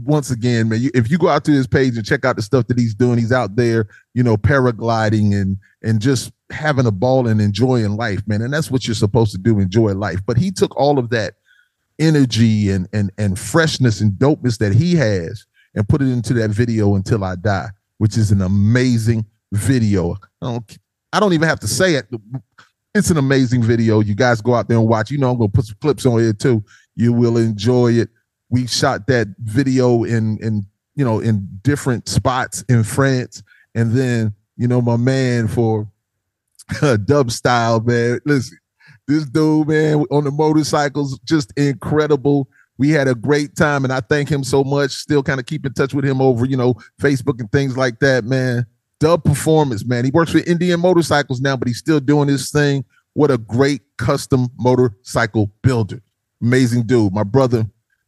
Once 0.03 0.31
again, 0.31 0.69
man, 0.69 0.81
you, 0.81 0.89
if 0.95 1.11
you 1.11 1.19
go 1.19 1.27
out 1.27 1.45
to 1.45 1.51
his 1.51 1.67
page 1.67 1.95
and 1.95 2.05
check 2.05 2.25
out 2.25 2.35
the 2.35 2.41
stuff 2.41 2.65
that 2.67 2.79
he's 2.79 2.95
doing, 2.95 3.19
he's 3.19 3.31
out 3.31 3.55
there, 3.55 3.87
you 4.15 4.23
know, 4.23 4.35
paragliding 4.35 5.39
and 5.39 5.57
and 5.83 6.01
just 6.01 6.31
having 6.49 6.87
a 6.87 6.91
ball 6.91 7.27
and 7.27 7.39
enjoying 7.39 7.95
life, 7.95 8.25
man. 8.25 8.41
And 8.41 8.51
that's 8.51 8.71
what 8.71 8.87
you're 8.87 8.95
supposed 8.95 9.31
to 9.33 9.37
do, 9.37 9.59
enjoy 9.59 9.93
life. 9.93 10.19
But 10.25 10.37
he 10.37 10.49
took 10.49 10.75
all 10.75 10.97
of 10.97 11.11
that 11.11 11.35
energy 11.99 12.71
and 12.71 12.87
and 12.91 13.11
and 13.19 13.37
freshness 13.37 14.01
and 14.01 14.13
dopeness 14.13 14.57
that 14.57 14.73
he 14.73 14.95
has 14.95 15.45
and 15.75 15.87
put 15.87 16.01
it 16.01 16.07
into 16.07 16.33
that 16.33 16.49
video 16.49 16.95
until 16.95 17.23
I 17.23 17.35
die, 17.35 17.69
which 17.99 18.17
is 18.17 18.31
an 18.31 18.41
amazing 18.41 19.27
video. 19.51 20.13
I 20.41 20.51
don't 20.51 20.77
I 21.13 21.19
don't 21.19 21.33
even 21.33 21.47
have 21.47 21.59
to 21.59 21.67
say 21.67 21.93
it. 21.93 22.07
It's 22.95 23.11
an 23.11 23.17
amazing 23.17 23.61
video. 23.61 23.99
You 23.99 24.15
guys 24.15 24.41
go 24.41 24.55
out 24.55 24.67
there 24.67 24.79
and 24.79 24.87
watch. 24.87 25.11
You 25.11 25.19
know, 25.19 25.29
I'm 25.29 25.37
gonna 25.37 25.47
put 25.47 25.65
some 25.65 25.77
clips 25.79 26.05
on 26.07 26.19
here 26.19 26.33
too. 26.33 26.65
You 26.95 27.13
will 27.13 27.37
enjoy 27.37 27.93
it. 27.93 28.09
We 28.49 28.65
shot 28.65 29.05
that 29.07 29.27
video 29.39 30.03
in 30.03 30.39
in 30.39 30.65
you 30.95 31.05
know 31.05 31.19
in 31.19 31.47
different 31.61 32.09
spots 32.09 32.65
in 32.67 32.83
France, 32.83 33.43
and 33.75 33.91
then 33.91 34.33
you 34.57 34.67
know 34.67 34.81
my 34.81 34.97
man 34.97 35.47
for 35.47 35.87
dub 37.05 37.31
style 37.31 37.79
man. 37.79 38.19
Listen, 38.25 38.57
this 39.07 39.25
dude 39.25 39.67
man 39.67 40.05
on 40.09 40.23
the 40.23 40.31
motorcycles 40.31 41.19
just 41.19 41.53
incredible. 41.57 42.49
We 42.79 42.89
had 42.89 43.07
a 43.07 43.13
great 43.13 43.55
time, 43.55 43.83
and 43.83 43.93
I 43.93 43.99
thank 43.99 44.29
him 44.29 44.43
so 44.43 44.63
much. 44.63 44.91
Still 44.91 45.21
kind 45.21 45.39
of 45.39 45.45
keep 45.45 45.63
in 45.63 45.73
touch 45.73 45.93
with 45.93 46.05
him 46.05 46.21
over 46.21 46.45
you 46.45 46.57
know 46.57 46.73
Facebook 46.99 47.39
and 47.39 47.51
things 47.51 47.77
like 47.77 47.99
that, 47.99 48.23
man. 48.23 48.65
Dub 49.03 49.21
Performance, 49.21 49.83
man. 49.83 50.05
He 50.05 50.11
works 50.11 50.31
for 50.31 50.39
Indian 50.47 50.79
Motorcycles 50.79 51.41
now, 51.41 51.57
but 51.57 51.67
he's 51.67 51.77
still 51.77 51.99
doing 51.99 52.29
his 52.29 52.51
thing. 52.51 52.85
What 53.15 53.31
a 53.31 53.37
great 53.37 53.81
custom 53.97 54.47
motorcycle 54.57 55.51
builder. 55.61 56.01
Amazing 56.41 56.83
dude. 56.83 57.11
My 57.11 57.23
brother, 57.23 57.65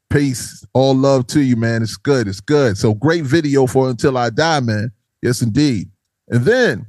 peace. 0.10 0.66
All 0.72 0.96
love 0.96 1.28
to 1.28 1.42
you, 1.42 1.58
man. 1.58 1.84
It's 1.84 1.98
good. 1.98 2.30
It's 2.30 2.40
good. 2.40 2.78
So 2.78 2.94
great 2.94 3.26
video 3.26 3.68
for 3.68 3.90
Until 3.90 4.18
I 4.18 4.30
Die, 4.30 4.60
man. 4.62 4.90
Yes, 5.22 5.42
indeed. 5.42 5.90
And 6.30 6.46
then 6.46 6.86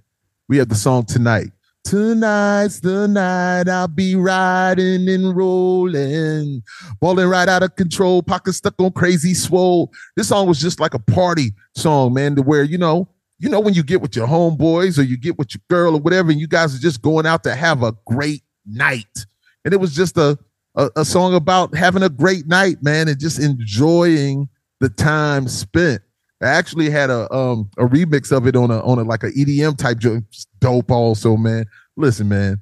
we 0.48 0.58
have 0.58 0.68
the 0.68 0.76
song 0.76 1.04
Tonight. 1.04 1.50
Tonight's 1.82 2.78
the 2.78 3.08
night 3.08 3.68
I'll 3.68 3.88
be 3.88 4.14
riding 4.14 5.08
and 5.08 5.36
rolling, 5.36 6.62
balling 7.00 7.28
right 7.28 7.48
out 7.48 7.64
of 7.64 7.74
control, 7.74 8.22
pocket 8.22 8.52
stuck 8.52 8.74
on 8.80 8.92
crazy 8.92 9.34
swole. 9.34 9.92
This 10.14 10.28
song 10.28 10.46
was 10.46 10.60
just 10.60 10.78
like 10.78 10.94
a 10.94 11.00
party 11.00 11.54
song, 11.74 12.14
man, 12.14 12.36
to 12.36 12.42
where, 12.42 12.62
you 12.62 12.78
know, 12.78 13.08
you 13.38 13.48
know, 13.48 13.60
when 13.60 13.74
you 13.74 13.82
get 13.82 14.00
with 14.00 14.16
your 14.16 14.26
homeboys 14.26 14.98
or 14.98 15.02
you 15.02 15.16
get 15.16 15.38
with 15.38 15.54
your 15.54 15.60
girl 15.68 15.94
or 15.94 16.00
whatever, 16.00 16.30
and 16.30 16.40
you 16.40 16.46
guys 16.46 16.74
are 16.74 16.80
just 16.80 17.02
going 17.02 17.26
out 17.26 17.42
to 17.44 17.54
have 17.54 17.82
a 17.82 17.92
great 18.06 18.42
night. 18.64 19.26
And 19.64 19.74
it 19.74 19.78
was 19.78 19.94
just 19.94 20.16
a, 20.16 20.38
a, 20.74 20.90
a 20.96 21.04
song 21.04 21.34
about 21.34 21.74
having 21.74 22.02
a 22.02 22.08
great 22.08 22.46
night, 22.46 22.82
man, 22.82 23.08
and 23.08 23.18
just 23.18 23.38
enjoying 23.38 24.48
the 24.80 24.88
time 24.88 25.48
spent. 25.48 26.02
I 26.42 26.48
actually 26.48 26.90
had 26.90 27.08
a 27.08 27.32
um 27.32 27.70
a 27.78 27.84
remix 27.84 28.30
of 28.30 28.46
it 28.46 28.56
on 28.56 28.70
a 28.70 28.80
on 28.80 28.98
a 28.98 29.02
like 29.02 29.22
a 29.22 29.30
EDM 29.30 29.78
type 29.78 29.98
joint. 29.98 30.24
Dope 30.60 30.90
also, 30.90 31.36
man. 31.36 31.64
Listen, 31.96 32.28
man, 32.28 32.60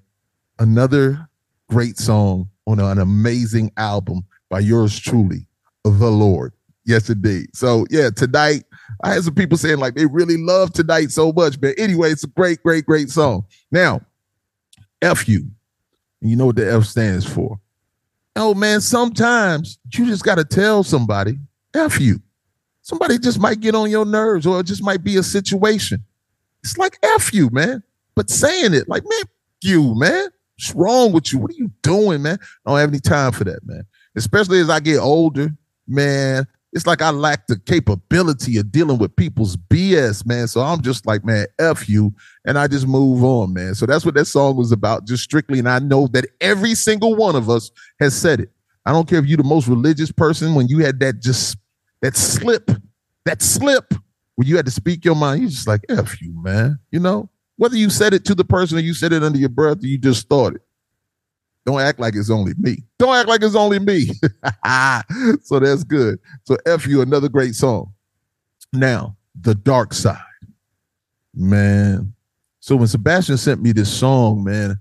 another 0.60 1.28
great 1.68 1.98
song 1.98 2.48
on 2.66 2.78
an 2.78 2.98
amazing 2.98 3.72
album 3.76 4.24
by 4.48 4.60
yours 4.60 4.98
truly, 4.98 5.46
The 5.82 6.10
Lord. 6.10 6.52
Yes, 6.84 7.10
indeed. 7.10 7.48
So 7.54 7.86
yeah, 7.90 8.10
tonight 8.10 8.64
I 9.02 9.14
had 9.14 9.24
some 9.24 9.34
people 9.34 9.58
saying 9.58 9.78
like 9.78 9.94
they 9.94 10.06
really 10.06 10.36
love 10.36 10.72
tonight 10.72 11.10
so 11.10 11.32
much, 11.32 11.60
but 11.60 11.74
anyway, 11.78 12.10
it's 12.10 12.24
a 12.24 12.28
great, 12.28 12.62
great, 12.62 12.86
great 12.86 13.10
song. 13.10 13.46
Now, 13.70 14.00
F 15.02 15.28
you. 15.28 15.48
And 16.20 16.30
you 16.30 16.36
know 16.36 16.46
what 16.46 16.56
the 16.56 16.72
F 16.72 16.84
stands 16.84 17.26
for. 17.26 17.60
Oh 18.36 18.54
man, 18.54 18.80
sometimes 18.80 19.78
you 19.92 20.06
just 20.06 20.24
gotta 20.24 20.44
tell 20.44 20.82
somebody, 20.82 21.38
F 21.74 22.00
you. 22.00 22.20
Somebody 22.82 23.18
just 23.18 23.38
might 23.38 23.60
get 23.60 23.74
on 23.74 23.90
your 23.90 24.04
nerves, 24.04 24.46
or 24.46 24.60
it 24.60 24.66
just 24.66 24.82
might 24.82 25.02
be 25.02 25.16
a 25.16 25.22
situation. 25.22 26.04
It's 26.62 26.76
like 26.76 26.98
F 27.02 27.32
you, 27.32 27.48
man. 27.50 27.82
But 28.14 28.30
saying 28.30 28.74
it, 28.74 28.88
like, 28.88 29.04
man, 29.04 29.22
you, 29.62 29.94
man. 29.94 30.28
What's 30.56 30.74
wrong 30.74 31.12
with 31.12 31.32
you? 31.32 31.38
What 31.40 31.50
are 31.50 31.54
you 31.54 31.70
doing, 31.82 32.22
man? 32.22 32.38
I 32.64 32.70
don't 32.70 32.78
have 32.78 32.90
any 32.90 33.00
time 33.00 33.32
for 33.32 33.44
that, 33.44 33.66
man. 33.66 33.84
Especially 34.14 34.60
as 34.60 34.70
I 34.70 34.78
get 34.80 34.98
older, 34.98 35.50
man 35.86 36.46
it's 36.74 36.86
like 36.88 37.00
I 37.00 37.10
lack 37.10 37.46
the 37.46 37.56
capability 37.56 38.58
of 38.58 38.72
dealing 38.72 38.98
with 38.98 39.14
people's 39.14 39.56
BS, 39.56 40.26
man. 40.26 40.48
So 40.48 40.60
I'm 40.60 40.82
just 40.82 41.06
like, 41.06 41.24
man, 41.24 41.46
F 41.60 41.88
you. 41.88 42.12
And 42.44 42.58
I 42.58 42.66
just 42.66 42.88
move 42.88 43.22
on, 43.22 43.54
man. 43.54 43.76
So 43.76 43.86
that's 43.86 44.04
what 44.04 44.14
that 44.16 44.24
song 44.24 44.56
was 44.56 44.72
about, 44.72 45.06
just 45.06 45.22
strictly. 45.22 45.60
And 45.60 45.68
I 45.68 45.78
know 45.78 46.08
that 46.08 46.26
every 46.40 46.74
single 46.74 47.14
one 47.14 47.36
of 47.36 47.48
us 47.48 47.70
has 48.00 48.14
said 48.14 48.40
it. 48.40 48.50
I 48.84 48.92
don't 48.92 49.08
care 49.08 49.20
if 49.20 49.26
you're 49.26 49.36
the 49.36 49.44
most 49.44 49.68
religious 49.68 50.10
person, 50.10 50.56
when 50.56 50.66
you 50.66 50.80
had 50.80 50.98
that 51.00 51.20
just 51.20 51.56
that 52.02 52.16
slip, 52.16 52.70
that 53.24 53.40
slip, 53.40 53.94
when 54.34 54.48
you 54.48 54.56
had 54.56 54.66
to 54.66 54.72
speak 54.72 55.04
your 55.04 55.14
mind, 55.14 55.42
you're 55.42 55.50
just 55.50 55.68
like, 55.68 55.80
F 55.88 56.20
you, 56.20 56.34
man. 56.42 56.78
You 56.90 56.98
know, 57.00 57.30
whether 57.56 57.76
you 57.76 57.88
said 57.88 58.14
it 58.14 58.24
to 58.26 58.34
the 58.34 58.44
person 58.44 58.76
or 58.76 58.82
you 58.82 58.94
said 58.94 59.12
it 59.12 59.22
under 59.22 59.38
your 59.38 59.48
breath 59.48 59.82
or 59.82 59.86
you 59.86 59.96
just 59.96 60.28
thought 60.28 60.56
it. 60.56 60.62
Don't 61.66 61.80
act 61.80 61.98
like 61.98 62.14
it's 62.14 62.30
only 62.30 62.52
me. 62.58 62.78
Don't 62.98 63.14
act 63.14 63.28
like 63.28 63.42
it's 63.42 63.54
only 63.54 63.78
me. 63.78 64.06
so 65.42 65.58
that's 65.60 65.84
good. 65.84 66.18
So 66.44 66.58
F 66.66 66.86
you, 66.86 67.00
another 67.00 67.28
great 67.28 67.54
song. 67.54 67.92
Now, 68.72 69.16
the 69.40 69.54
dark 69.54 69.94
side. 69.94 70.18
Man. 71.34 72.12
So 72.60 72.76
when 72.76 72.88
Sebastian 72.88 73.36
sent 73.36 73.62
me 73.62 73.72
this 73.72 73.92
song, 73.92 74.44
man, 74.44 74.76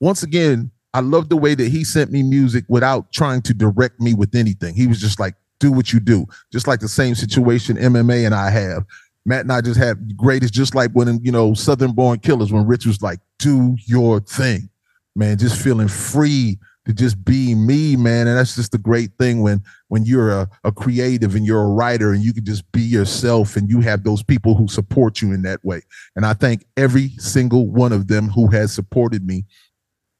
once 0.00 0.22
again, 0.22 0.70
I 0.92 1.00
love 1.00 1.28
the 1.28 1.36
way 1.36 1.54
that 1.54 1.68
he 1.68 1.84
sent 1.84 2.10
me 2.10 2.22
music 2.22 2.64
without 2.68 3.12
trying 3.12 3.42
to 3.42 3.54
direct 3.54 4.00
me 4.00 4.14
with 4.14 4.34
anything. 4.34 4.74
He 4.74 4.86
was 4.86 5.00
just 5.00 5.20
like, 5.20 5.34
do 5.58 5.72
what 5.72 5.92
you 5.92 6.00
do. 6.00 6.26
Just 6.52 6.66
like 6.66 6.80
the 6.80 6.88
same 6.88 7.14
situation 7.14 7.76
MMA 7.76 8.26
and 8.26 8.34
I 8.34 8.50
have. 8.50 8.84
Matt 9.24 9.40
and 9.40 9.52
I 9.52 9.60
just 9.60 9.78
had 9.78 10.16
great. 10.16 10.42
It's 10.42 10.52
just 10.52 10.74
like 10.74 10.92
when 10.92 11.18
you 11.22 11.32
know 11.32 11.52
Southern 11.52 11.92
Born 11.92 12.20
Killers 12.20 12.52
when 12.52 12.66
Rich 12.66 12.86
was 12.86 13.02
like, 13.02 13.18
"Do 13.38 13.76
your 13.84 14.20
thing, 14.20 14.70
man." 15.16 15.38
Just 15.38 15.60
feeling 15.60 15.88
free 15.88 16.58
to 16.86 16.94
just 16.94 17.24
be 17.24 17.54
me, 17.54 17.96
man. 17.96 18.28
And 18.28 18.38
that's 18.38 18.54
just 18.54 18.72
the 18.72 18.78
great 18.78 19.10
thing 19.18 19.42
when 19.42 19.62
when 19.88 20.04
you're 20.04 20.30
a, 20.30 20.48
a 20.64 20.72
creative 20.72 21.34
and 21.34 21.44
you're 21.44 21.62
a 21.62 21.68
writer 21.68 22.12
and 22.12 22.22
you 22.22 22.32
can 22.32 22.44
just 22.44 22.70
be 22.72 22.82
yourself 22.82 23.56
and 23.56 23.68
you 23.68 23.80
have 23.80 24.04
those 24.04 24.22
people 24.22 24.54
who 24.54 24.68
support 24.68 25.20
you 25.20 25.32
in 25.32 25.42
that 25.42 25.64
way. 25.64 25.82
And 26.14 26.24
I 26.24 26.32
thank 26.32 26.64
every 26.76 27.10
single 27.18 27.68
one 27.68 27.92
of 27.92 28.08
them 28.08 28.28
who 28.28 28.46
has 28.48 28.72
supported 28.72 29.26
me 29.26 29.44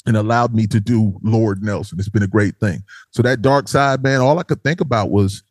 and 0.07 0.17
allowed 0.17 0.55
me 0.55 0.67
to 0.69 0.81
do 0.81 1.19
Lord 1.23 1.63
Nelson. 1.63 1.99
It's 1.99 2.09
been 2.09 2.23
a 2.23 2.29
great 2.29 2.59
thing. 2.59 2.83
So 3.11 3.23
that 3.23 3.43
dark 3.43 3.69
side, 3.69 4.03
man, 4.03 4.21
all 4.21 4.39
I 4.39 4.45
could 4.45 4.63
think 4.63 4.81
about 4.81 5.11
was 5.11 5.43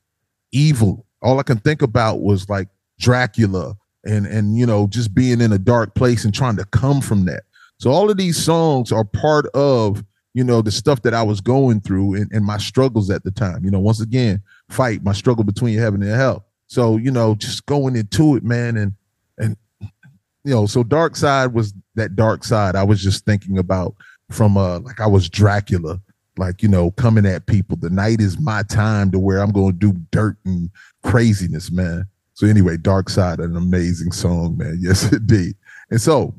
evil. 0.52 1.06
All 1.22 1.40
I 1.40 1.44
can 1.44 1.60
think 1.60 1.82
about 1.82 2.22
was 2.22 2.50
like 2.50 2.68
Dracula 3.00 3.75
and 4.06 4.25
and 4.28 4.56
you 4.56 4.66
know 4.66 4.88
just 4.88 5.16
being 5.16 5.42
in 5.42 5.52
a 5.52 5.58
dark 5.58 5.96
place 5.96 6.25
and 6.25 6.34
trying 6.34 6.58
to 6.58 6.66
come 6.66 7.02
from 7.02 7.25
that. 7.25 7.44
So 7.77 7.91
all 7.91 8.10
of 8.10 8.17
these 8.17 8.41
songs 8.41 8.91
are 8.91 9.03
part 9.03 9.48
of 9.48 10.03
you 10.36 10.44
know, 10.44 10.62
the 10.62 10.70
stuff 10.70 11.01
that 11.03 11.13
I 11.13 11.24
was 11.24 11.39
going 11.39 11.79
through 11.79 12.15
and, 12.15 12.29
and 12.34 12.46
my 12.46 12.58
struggles 12.58 13.10
at 13.10 13.24
the 13.24 13.32
time. 13.32 13.63
You 13.63 13.72
know, 13.72 13.79
once 13.79 14.01
again, 14.01 14.44
fight 14.70 15.01
my 15.01 15.13
struggle 15.13 15.46
between 15.46 15.79
heaven 15.79 16.03
and 16.03 16.12
hell. 16.12 16.46
So, 16.67 16.98
you 16.98 17.10
know, 17.10 17.36
just 17.36 17.65
going 17.65 17.96
into 17.96 18.36
it, 18.36 18.44
man, 18.44 18.75
and 18.75 18.94
and 19.38 19.55
you 19.79 20.53
know, 20.53 20.65
so 20.65 20.84
dark 20.84 21.15
side 21.15 21.53
was 21.53 21.74
that 21.96 22.17
dark 22.17 22.44
side. 22.44 22.75
I 22.75 22.84
was 22.84 23.01
just 23.01 23.24
thinking 23.24 23.58
about 23.58 23.96
from 24.29 24.58
uh 24.58 24.79
like 24.79 25.00
I 25.00 25.08
was 25.08 25.29
Dracula, 25.29 26.01
like 26.38 26.62
you 26.62 26.67
know, 26.67 26.91
coming 26.91 27.25
at 27.25 27.46
people. 27.46 27.77
The 27.77 27.89
night 27.89 28.20
is 28.20 28.38
my 28.38 28.63
time 28.63 29.12
to 29.12 29.20
where 29.20 29.39
I'm 29.39 29.53
gonna 29.53 29.72
do 29.72 29.94
dirt 30.12 30.36
and 30.44 30.70
craziness, 31.01 31.72
man. 31.72 32.08
So 32.34 32.46
anyway, 32.46 32.75
Dark 32.75 33.08
Side, 33.08 33.39
an 33.39 33.55
amazing 33.55 34.12
song, 34.12 34.58
man. 34.58 34.79
Yes, 34.82 35.13
indeed. 35.13 35.55
And 35.89 36.01
so 36.01 36.36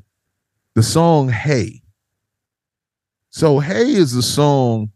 the 0.76 0.84
song 0.84 1.28
Hey 1.28 1.82
so 3.30 3.58
Hey 3.58 3.92
is 3.92 4.14
a 4.14 4.22
song 4.22 4.90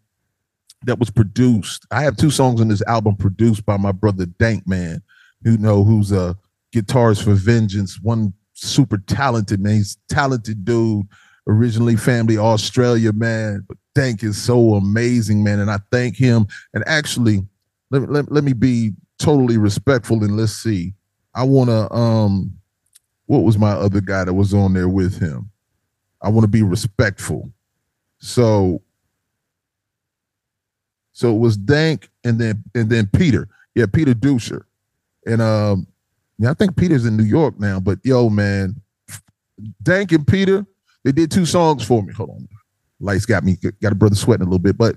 that 0.84 0.98
was 0.98 1.10
produced. 1.10 1.84
I 1.90 2.02
have 2.04 2.16
two 2.16 2.30
songs 2.30 2.60
on 2.62 2.68
this 2.68 2.82
album 2.86 3.16
produced 3.16 3.66
by 3.66 3.76
my 3.76 3.92
brother 3.92 4.24
Dank 4.24 4.66
Man, 4.66 5.02
who 5.42 5.58
know 5.58 5.84
who's 5.84 6.10
a 6.10 6.36
guitarist 6.74 7.22
for 7.22 7.34
Vengeance, 7.34 8.00
one 8.00 8.32
super 8.54 8.96
talented 8.96 9.60
man. 9.60 9.74
He's 9.74 9.98
talented 10.08 10.64
dude, 10.64 11.06
originally 11.46 11.96
family 11.96 12.38
Australia, 12.38 13.12
man. 13.12 13.64
But 13.68 13.76
Dank 13.94 14.22
is 14.22 14.40
so 14.40 14.72
amazing, 14.72 15.44
man. 15.44 15.60
And 15.60 15.70
I 15.70 15.80
thank 15.92 16.16
him. 16.16 16.46
And 16.72 16.82
actually, 16.86 17.46
let, 17.90 18.10
let, 18.10 18.32
let 18.32 18.44
me 18.44 18.54
be 18.54 18.92
totally 19.18 19.58
respectful 19.58 20.24
and 20.24 20.38
let's 20.38 20.52
see. 20.52 20.94
I 21.34 21.42
want 21.44 21.68
to 21.68 21.92
um 21.92 22.54
what 23.26 23.44
was 23.44 23.58
my 23.58 23.72
other 23.72 24.00
guy 24.00 24.24
that 24.24 24.32
was 24.32 24.54
on 24.54 24.72
there 24.72 24.88
with 24.88 25.20
him? 25.20 25.50
I 26.22 26.28
want 26.28 26.44
to 26.44 26.48
be 26.48 26.62
respectful. 26.62 27.50
So 28.18 28.82
so 31.12 31.34
it 31.34 31.38
was 31.38 31.56
Dank 31.56 32.08
and 32.24 32.38
then 32.38 32.62
and 32.74 32.88
then 32.88 33.08
Peter. 33.14 33.48
Yeah, 33.74 33.86
Peter 33.92 34.14
Dusher. 34.14 34.66
And 35.26 35.40
um 35.42 35.86
yeah, 36.38 36.50
I 36.50 36.54
think 36.54 36.76
Peter's 36.76 37.04
in 37.04 37.16
New 37.16 37.24
York 37.24 37.60
now, 37.60 37.80
but 37.80 37.98
yo, 38.02 38.30
man, 38.30 38.80
Dank 39.82 40.12
and 40.12 40.26
Peter, 40.26 40.64
they 41.04 41.12
did 41.12 41.30
two 41.30 41.44
songs 41.44 41.84
for 41.84 42.02
me. 42.02 42.12
Hold 42.14 42.30
on. 42.30 42.48
Lights 43.00 43.26
got 43.26 43.44
me 43.44 43.56
got 43.82 43.92
a 43.92 43.96
brother 43.96 44.14
sweating 44.14 44.46
a 44.46 44.48
little 44.48 44.58
bit, 44.58 44.78
but 44.78 44.96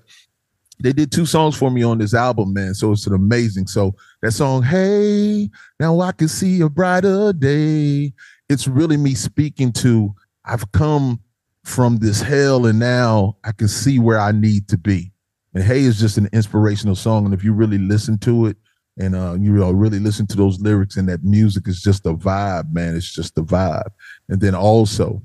they 0.82 0.92
did 0.92 1.12
two 1.12 1.25
songs 1.25 1.56
for 1.56 1.72
me 1.72 1.84
on 1.84 1.98
this 1.98 2.13
album, 2.13 2.53
man. 2.53 2.74
So 2.74 2.92
it's 2.92 3.08
an 3.08 3.13
amazing. 3.13 3.68
So 3.68 3.96
that 4.22 4.32
song, 4.32 4.63
Hey, 4.63 5.50
now 5.80 6.00
I 6.01 6.12
can 6.12 6.27
see 6.27 6.62
a 6.62 6.70
brighter 6.70 7.32
day. 7.34 8.13
It's 8.50 8.68
really 8.68 8.98
me 8.98 9.13
speaking 9.13 9.72
to 9.74 10.13
I've 10.45 10.71
come 10.71 11.19
from 11.63 11.97
this 11.97 12.21
hell 12.21 12.65
and 12.65 12.79
now 12.79 13.37
I 13.44 13.51
can 13.51 13.68
see 13.68 14.00
where 14.00 14.20
I 14.20 14.31
need 14.31 14.68
to 14.70 14.77
be. 14.77 15.11
And 15.53 15.63
Hey 15.63 15.81
is 15.81 16.00
just 16.00 16.18
an 16.18 16.29
inspirational 16.33 16.96
song. 16.96 17.25
And 17.25 17.33
if 17.33 17.44
you 17.44 17.53
really 17.53 17.77
listen 17.77 18.18
to 18.20 18.48
it 18.48 18.57
and 18.98 19.15
uh, 19.15 19.35
you 19.39 19.51
know, 19.53 19.72
really 19.72 20.00
listen 20.00 20.27
to 20.27 20.37
those 20.37 20.59
lyrics 20.59 20.98
and 20.98 21.07
that 21.09 21.24
music 21.24 21.68
is 21.68 21.81
just 21.81 22.05
a 22.05 22.13
vibe, 22.13 22.74
man. 22.74 22.96
It's 22.96 23.11
just 23.11 23.37
a 23.37 23.44
vibe. 23.44 23.89
And 24.29 24.41
then 24.41 24.55
also 24.55 25.24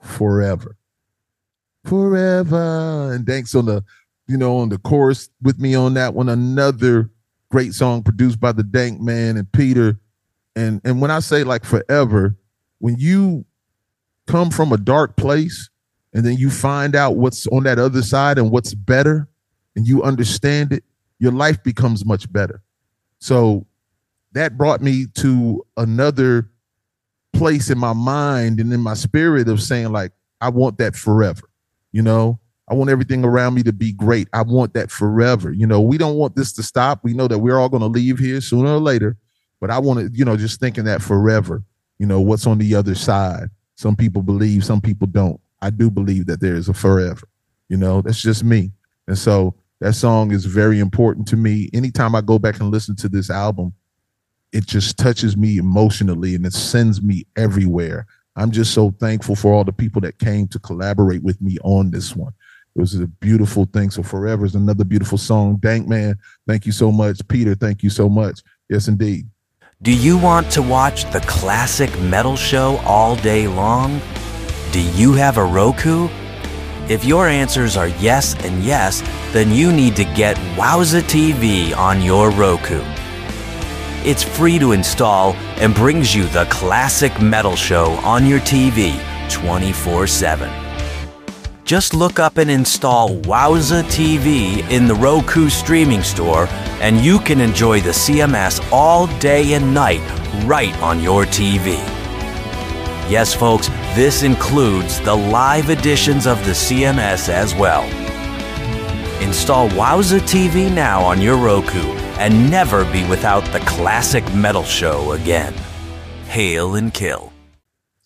forever. 0.00 0.76
Forever. 1.84 3.12
And 3.12 3.26
thanks 3.26 3.54
on 3.54 3.66
the, 3.66 3.84
you 4.28 4.36
know, 4.36 4.58
on 4.58 4.68
the 4.68 4.78
chorus 4.78 5.30
with 5.42 5.58
me 5.58 5.74
on 5.74 5.94
that 5.94 6.14
one. 6.14 6.28
Another 6.28 7.10
great 7.50 7.74
song 7.74 8.02
produced 8.02 8.40
by 8.40 8.52
the 8.52 8.62
Dank 8.62 9.00
Man 9.00 9.36
and 9.36 9.50
Peter. 9.52 9.98
And 10.54 10.80
and 10.84 11.00
when 11.00 11.10
I 11.10 11.20
say 11.20 11.44
like 11.44 11.64
forever, 11.64 12.36
when 12.78 12.96
you 12.98 13.44
come 14.28 14.50
from 14.50 14.72
a 14.72 14.76
dark 14.76 15.16
place 15.16 15.70
and 16.12 16.24
then 16.24 16.36
you 16.36 16.50
find 16.50 16.94
out 16.94 17.16
what's 17.16 17.46
on 17.48 17.64
that 17.64 17.78
other 17.78 18.02
side 18.02 18.38
and 18.38 18.50
what's 18.50 18.74
better 18.74 19.28
and 19.74 19.86
you 19.86 20.02
understand 20.02 20.72
it, 20.72 20.84
your 21.18 21.32
life 21.32 21.62
becomes 21.62 22.04
much 22.04 22.30
better. 22.32 22.62
So 23.18 23.66
that 24.32 24.56
brought 24.56 24.82
me 24.82 25.06
to 25.16 25.64
another 25.76 26.50
place 27.32 27.70
in 27.70 27.78
my 27.78 27.92
mind 27.92 28.60
and 28.60 28.72
in 28.72 28.80
my 28.80 28.94
spirit 28.94 29.48
of 29.48 29.62
saying, 29.62 29.92
like, 29.92 30.12
I 30.40 30.50
want 30.50 30.78
that 30.78 30.94
forever. 30.94 31.42
You 31.92 32.02
know, 32.02 32.38
I 32.68 32.74
want 32.74 32.90
everything 32.90 33.24
around 33.24 33.54
me 33.54 33.62
to 33.64 33.72
be 33.72 33.92
great. 33.92 34.28
I 34.32 34.42
want 34.42 34.74
that 34.74 34.90
forever. 34.90 35.52
You 35.52 35.66
know, 35.66 35.80
we 35.80 35.98
don't 35.98 36.16
want 36.16 36.36
this 36.36 36.52
to 36.54 36.62
stop. 36.62 37.00
We 37.02 37.14
know 37.14 37.28
that 37.28 37.38
we're 37.38 37.58
all 37.58 37.68
going 37.68 37.80
to 37.80 37.88
leave 37.88 38.18
here 38.18 38.40
sooner 38.40 38.74
or 38.74 38.78
later, 38.78 39.16
but 39.60 39.70
I 39.70 39.78
want 39.78 40.00
to, 40.00 40.16
you 40.16 40.24
know, 40.24 40.36
just 40.36 40.60
thinking 40.60 40.84
that 40.84 41.02
forever, 41.02 41.64
you 41.98 42.06
know, 42.06 42.20
what's 42.20 42.46
on 42.46 42.58
the 42.58 42.74
other 42.74 42.94
side 42.94 43.48
some 43.78 43.94
people 43.94 44.22
believe, 44.22 44.64
some 44.64 44.80
people 44.80 45.06
don't. 45.06 45.40
I 45.62 45.70
do 45.70 45.88
believe 45.88 46.26
that 46.26 46.40
there 46.40 46.56
is 46.56 46.68
a 46.68 46.74
forever. 46.74 47.28
You 47.68 47.76
know, 47.76 48.02
that's 48.02 48.20
just 48.20 48.42
me. 48.42 48.72
And 49.06 49.16
so 49.16 49.54
that 49.78 49.92
song 49.92 50.32
is 50.32 50.46
very 50.46 50.80
important 50.80 51.28
to 51.28 51.36
me. 51.36 51.70
Anytime 51.72 52.16
I 52.16 52.20
go 52.20 52.40
back 52.40 52.58
and 52.58 52.72
listen 52.72 52.96
to 52.96 53.08
this 53.08 53.30
album, 53.30 53.72
it 54.52 54.66
just 54.66 54.98
touches 54.98 55.36
me 55.36 55.58
emotionally 55.58 56.34
and 56.34 56.44
it 56.44 56.54
sends 56.54 57.00
me 57.00 57.24
everywhere. 57.36 58.04
I'm 58.34 58.50
just 58.50 58.74
so 58.74 58.90
thankful 58.98 59.36
for 59.36 59.54
all 59.54 59.62
the 59.62 59.72
people 59.72 60.00
that 60.00 60.18
came 60.18 60.48
to 60.48 60.58
collaborate 60.58 61.22
with 61.22 61.40
me 61.40 61.56
on 61.62 61.92
this 61.92 62.16
one. 62.16 62.32
It 62.74 62.80
was 62.80 62.96
a 62.96 63.06
beautiful 63.06 63.64
thing. 63.66 63.90
So 63.90 64.02
Forever 64.02 64.44
is 64.44 64.56
another 64.56 64.84
beautiful 64.84 65.18
song. 65.18 65.54
Dank 65.58 65.86
man, 65.86 66.18
thank 66.48 66.66
you 66.66 66.72
so 66.72 66.90
much. 66.90 67.20
Peter, 67.28 67.54
thank 67.54 67.84
you 67.84 67.90
so 67.90 68.08
much. 68.08 68.40
Yes, 68.68 68.88
indeed. 68.88 69.28
Do 69.80 69.94
you 69.94 70.18
want 70.18 70.50
to 70.52 70.60
watch 70.60 71.08
the 71.12 71.20
classic 71.20 71.96
metal 72.00 72.34
show 72.34 72.78
all 72.78 73.14
day 73.14 73.46
long? 73.46 74.00
Do 74.72 74.82
you 74.82 75.12
have 75.12 75.36
a 75.38 75.44
Roku? 75.44 76.08
If 76.88 77.04
your 77.04 77.28
answers 77.28 77.76
are 77.76 77.86
yes 77.86 78.34
and 78.44 78.64
yes, 78.64 79.02
then 79.32 79.52
you 79.52 79.70
need 79.70 79.94
to 79.94 80.02
get 80.02 80.36
Wowza 80.56 81.00
TV 81.02 81.76
on 81.76 82.02
your 82.02 82.32
Roku. 82.32 82.82
It's 84.04 84.24
free 84.24 84.58
to 84.58 84.72
install 84.72 85.34
and 85.60 85.72
brings 85.76 86.12
you 86.12 86.26
the 86.26 86.46
classic 86.50 87.22
metal 87.22 87.54
show 87.54 87.92
on 88.02 88.26
your 88.26 88.40
TV 88.40 89.00
24 89.30 90.08
7. 90.08 90.67
Just 91.68 91.92
look 91.92 92.18
up 92.18 92.38
and 92.38 92.50
install 92.50 93.10
Wowza 93.10 93.82
TV 93.82 94.66
in 94.70 94.86
the 94.86 94.94
Roku 94.94 95.50
streaming 95.50 96.02
store, 96.02 96.46
and 96.80 96.96
you 97.04 97.18
can 97.18 97.42
enjoy 97.42 97.82
the 97.82 97.90
CMS 97.90 98.66
all 98.72 99.06
day 99.18 99.52
and 99.52 99.74
night 99.74 100.00
right 100.46 100.74
on 100.80 101.02
your 101.02 101.26
TV. 101.26 101.76
Yes, 103.10 103.34
folks, 103.34 103.68
this 103.94 104.22
includes 104.22 104.98
the 105.02 105.14
live 105.14 105.68
editions 105.68 106.26
of 106.26 106.42
the 106.46 106.52
CMS 106.52 107.28
as 107.28 107.54
well. 107.54 107.84
Install 109.22 109.68
Wowza 109.68 110.20
TV 110.20 110.74
now 110.74 111.02
on 111.02 111.20
your 111.20 111.36
Roku 111.36 111.82
and 112.16 112.50
never 112.50 112.90
be 112.90 113.06
without 113.10 113.44
the 113.52 113.60
classic 113.66 114.24
metal 114.32 114.64
show 114.64 115.12
again. 115.12 115.52
Hail 116.28 116.76
and 116.76 116.94
kill. 116.94 117.30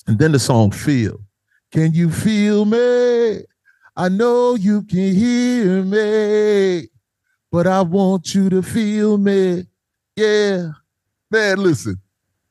And 0.09 0.19
then 0.19 0.33
the 0.33 0.41
song 0.41 0.73
Feel. 0.73 1.21
Can 1.71 1.95
you 1.95 2.11
feel 2.11 2.65
me? 2.65 3.45
I 3.95 4.09
know 4.09 4.55
you 4.55 4.83
can 4.83 5.15
hear 5.15 5.83
me, 5.83 6.89
but 7.51 7.67
I 7.67 7.83
want 7.83 8.35
you 8.35 8.49
to 8.49 8.63
feel 8.63 9.19
me. 9.19 9.67
Yeah. 10.17 10.69
Man, 11.31 11.59
listen, 11.59 12.01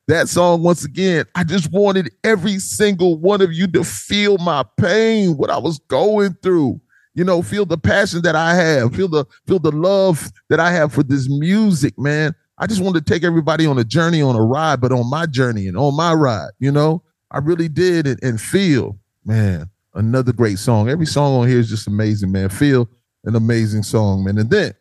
that 0.06 0.28
song, 0.28 0.62
once 0.62 0.84
again, 0.84 1.24
I 1.34 1.42
just 1.42 1.72
wanted 1.72 2.12
every 2.22 2.58
single 2.58 3.18
one 3.18 3.40
of 3.40 3.52
you 3.52 3.66
to 3.68 3.82
feel 3.82 4.38
my 4.38 4.64
pain, 4.76 5.36
what 5.36 5.50
I 5.50 5.58
was 5.58 5.78
going 5.80 6.36
through. 6.42 6.80
You 7.14 7.24
know, 7.24 7.42
feel 7.42 7.66
the 7.66 7.76
passion 7.76 8.22
that 8.22 8.36
I 8.36 8.54
have, 8.54 8.94
feel 8.94 9.08
the 9.08 9.26
feel 9.46 9.58
the 9.58 9.70
love 9.70 10.30
that 10.48 10.60
I 10.60 10.70
have 10.70 10.92
for 10.92 11.02
this 11.02 11.28
music, 11.28 11.98
man. 11.98 12.34
I 12.56 12.66
just 12.66 12.80
wanted 12.80 13.04
to 13.04 13.12
take 13.12 13.24
everybody 13.24 13.66
on 13.66 13.78
a 13.78 13.84
journey, 13.84 14.22
on 14.22 14.36
a 14.36 14.42
ride, 14.42 14.80
but 14.80 14.92
on 14.92 15.10
my 15.10 15.26
journey 15.26 15.66
and 15.66 15.76
on 15.76 15.94
my 15.96 16.14
ride, 16.14 16.50
you 16.58 16.70
know, 16.70 17.02
I 17.30 17.38
really 17.38 17.68
did 17.68 18.06
it 18.06 18.22
and 18.22 18.40
feel, 18.40 18.96
man, 19.24 19.68
another 19.94 20.32
great 20.32 20.58
song. 20.58 20.88
Every 20.88 21.06
song 21.06 21.40
on 21.40 21.48
here 21.48 21.58
is 21.58 21.68
just 21.68 21.86
amazing, 21.86 22.32
man. 22.32 22.48
Feel 22.48 22.88
an 23.24 23.36
amazing 23.36 23.82
song, 23.82 24.24
man. 24.24 24.38
And 24.38 24.50
then 24.50 24.72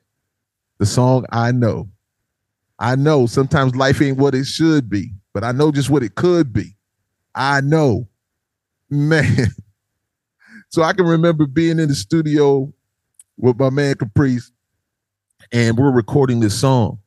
the 0.80 0.86
song 0.86 1.26
I 1.32 1.52
Know. 1.52 1.90
I 2.80 2.96
know 2.96 3.28
sometimes 3.28 3.76
life 3.76 4.02
ain't 4.02 4.18
what 4.18 4.34
it 4.34 4.46
should 4.46 4.90
be, 4.90 5.12
but 5.34 5.44
I 5.44 5.52
know 5.52 5.72
just 5.72 5.92
what 5.92 6.02
it 6.02 6.16
could 6.16 6.52
be. 6.52 6.76
I 7.36 7.62
know. 7.62 8.08
Man. 8.90 9.48
So 10.72 10.84
I 10.84 10.94
can 10.94 11.06
remember 11.06 11.48
being 11.48 11.80
in 11.80 11.90
the 11.90 11.96
studio 11.96 12.74
with 13.38 13.60
my 13.60 13.70
man 13.70 13.96
Caprice, 13.96 14.54
and 15.52 15.78
we're 15.78 15.92
recording 15.92 16.40
this 16.40 16.58
song. 16.58 17.00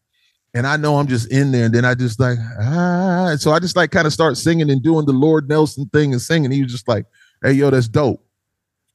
And 0.52 0.66
I 0.66 0.76
know 0.76 0.98
I'm 0.98 1.06
just 1.06 1.32
in 1.32 1.50
there, 1.50 1.64
and 1.64 1.74
then 1.74 1.86
I 1.86 1.94
just 1.94 2.20
like, 2.20 2.36
ah. 2.60 3.34
So 3.38 3.52
I 3.52 3.58
just 3.60 3.74
like 3.74 3.90
kind 3.90 4.06
of 4.06 4.12
start 4.12 4.36
singing 4.36 4.70
and 4.70 4.82
doing 4.82 5.06
the 5.06 5.14
Lord 5.14 5.48
Nelson 5.48 5.88
thing 5.94 6.12
and 6.12 6.20
singing. 6.20 6.50
He 6.50 6.62
was 6.62 6.72
just 6.72 6.86
like, 6.86 7.06
hey, 7.44 7.52
yo, 7.52 7.70
that's 7.70 7.88
dope. 7.88 8.24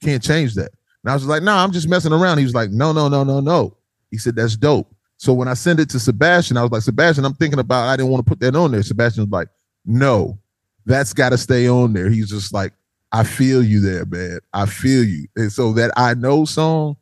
Can't 0.04 0.24
change 0.24 0.56
that. 0.56 0.72
And 1.04 1.12
I 1.12 1.14
was 1.14 1.26
like, 1.26 1.44
no, 1.44 1.54
nah, 1.54 1.64
I'm 1.64 1.72
just 1.72 1.88
messing 1.88 2.12
around. 2.12 2.40
He 2.40 2.44
was 2.44 2.56
like, 2.56 2.72
no, 2.72 2.92
no, 2.92 3.08
no, 3.08 3.24
no, 3.24 3.40
no. 3.40 3.78
He 4.12 4.18
said, 4.18 4.36
that's 4.36 4.58
dope. 4.58 4.94
So 5.18 5.34
when 5.34 5.48
I 5.48 5.54
sent 5.54 5.80
it 5.80 5.90
to 5.92 6.00
Sebastian, 6.00 6.58
I 6.58 6.64
was 6.64 6.72
like, 6.72 6.82
Sebastian, 6.82 7.26
I'm 7.26 7.36
thinking 7.36 7.60
about, 7.60 7.88
I 7.88 7.96
didn't 7.96 8.10
want 8.12 8.26
to 8.26 8.30
put 8.30 8.40
that 8.40 8.56
on 8.56 8.72
there. 8.72 8.84
Sebastian 8.84 9.24
was 9.24 9.32
like, 9.32 9.50
no, 9.86 10.40
that's 10.86 11.14
got 11.14 11.30
to 11.30 11.38
stay 11.38 11.70
on 11.70 11.94
there. 11.94 12.10
He's 12.10 12.30
just 12.30 12.54
like, 12.54 12.74
I 13.12 13.24
feel 13.24 13.64
you 13.64 13.80
there, 13.82 14.06
man. 14.06 14.40
I 14.54 14.66
feel 14.66 15.04
you. 15.04 15.28
And 15.36 15.52
so 15.52 15.74
that 15.74 15.92
I 15.98 16.14
know 16.14 16.46
song, 16.46 16.96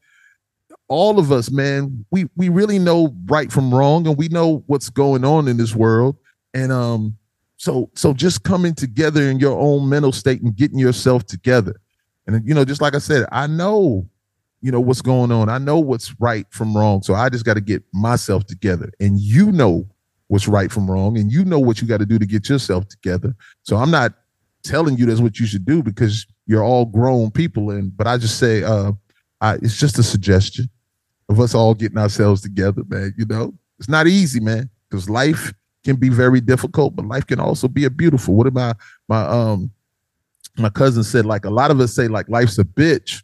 all 0.87 1.19
of 1.19 1.31
us, 1.31 1.51
man, 1.51 2.05
we 2.11 2.27
we 2.35 2.49
really 2.49 2.79
know 2.79 3.13
right 3.25 3.51
from 3.51 3.73
wrong 3.73 4.07
and 4.07 4.17
we 4.17 4.29
know 4.29 4.63
what's 4.67 4.89
going 4.89 5.25
on 5.25 5.47
in 5.47 5.57
this 5.57 5.75
world. 5.75 6.15
And 6.53 6.71
um, 6.71 7.16
so 7.57 7.89
so 7.95 8.13
just 8.13 8.43
coming 8.43 8.73
together 8.73 9.23
in 9.23 9.39
your 9.39 9.59
own 9.59 9.89
mental 9.89 10.11
state 10.11 10.41
and 10.41 10.55
getting 10.55 10.79
yourself 10.79 11.25
together. 11.25 11.75
And 12.27 12.47
you 12.47 12.53
know, 12.53 12.63
just 12.63 12.81
like 12.81 12.95
I 12.95 12.99
said, 12.99 13.27
I 13.31 13.47
know, 13.47 14.07
you 14.61 14.71
know, 14.71 14.79
what's 14.79 15.01
going 15.01 15.31
on. 15.31 15.49
I 15.49 15.57
know 15.57 15.79
what's 15.79 16.15
right 16.19 16.45
from 16.51 16.77
wrong. 16.77 17.01
So 17.01 17.15
I 17.15 17.29
just 17.29 17.45
got 17.45 17.55
to 17.55 17.61
get 17.61 17.83
myself 17.93 18.45
together. 18.45 18.91
And 18.99 19.19
you 19.19 19.51
know 19.51 19.87
what's 20.27 20.47
right 20.47 20.71
from 20.71 20.89
wrong, 20.89 21.17
and 21.17 21.31
you 21.31 21.43
know 21.45 21.59
what 21.59 21.81
you 21.81 21.87
got 21.87 21.99
to 21.99 22.05
do 22.05 22.19
to 22.19 22.25
get 22.25 22.47
yourself 22.47 22.87
together. 22.87 23.35
So 23.63 23.77
I'm 23.77 23.91
not 23.91 24.13
telling 24.63 24.97
you 24.97 25.05
that's 25.05 25.21
what 25.21 25.39
you 25.39 25.47
should 25.47 25.65
do 25.65 25.81
because 25.81 26.27
you're 26.45 26.63
all 26.63 26.85
grown 26.85 27.31
people. 27.31 27.71
And 27.71 27.95
but 27.95 28.07
I 28.07 28.17
just 28.17 28.37
say, 28.37 28.63
uh, 28.63 28.91
I, 29.41 29.55
it's 29.55 29.77
just 29.77 29.97
a 29.97 30.03
suggestion 30.03 30.69
of 31.29 31.39
us 31.39 31.55
all 31.55 31.73
getting 31.73 31.97
ourselves 31.97 32.41
together, 32.41 32.83
man. 32.87 33.13
You 33.17 33.25
know, 33.25 33.53
it's 33.79 33.89
not 33.89 34.05
easy, 34.05 34.39
man, 34.39 34.69
because 34.89 35.09
life 35.09 35.53
can 35.87 35.95
be 35.95 36.09
very 36.09 36.41
difficult, 36.41 36.97
but 36.97 37.05
life 37.05 37.25
can 37.25 37.39
also 37.39 37.69
be 37.69 37.85
a 37.85 37.89
beautiful. 37.89 38.35
What 38.35 38.53
my 38.53 38.73
my 39.07 39.21
um 39.21 39.71
my 40.57 40.69
cousin 40.69 41.03
said? 41.03 41.25
Like 41.25 41.45
a 41.45 41.49
lot 41.49 41.71
of 41.71 41.79
us 41.79 41.93
say, 41.93 42.09
like 42.09 42.27
life's 42.27 42.59
a 42.59 42.65
bitch, 42.65 43.23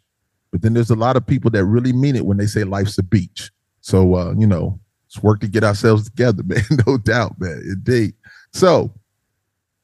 but 0.50 0.62
then 0.62 0.72
there's 0.72 0.88
a 0.88 0.96
lot 0.96 1.16
of 1.16 1.26
people 1.26 1.50
that 1.50 1.66
really 1.66 1.92
mean 1.92 2.16
it 2.16 2.24
when 2.24 2.38
they 2.38 2.46
say 2.46 2.64
life's 2.64 2.96
a 2.96 3.02
beach. 3.02 3.50
So 3.82 4.14
uh, 4.14 4.34
you 4.38 4.46
know, 4.46 4.80
it's 5.06 5.22
work 5.22 5.40
to 5.40 5.48
get 5.48 5.62
ourselves 5.62 6.04
together, 6.04 6.42
man. 6.46 6.64
no 6.86 6.96
doubt, 6.96 7.38
man. 7.38 7.62
Indeed. 7.66 8.14
So 8.54 8.94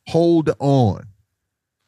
hold 0.08 0.50
on. 0.58 1.04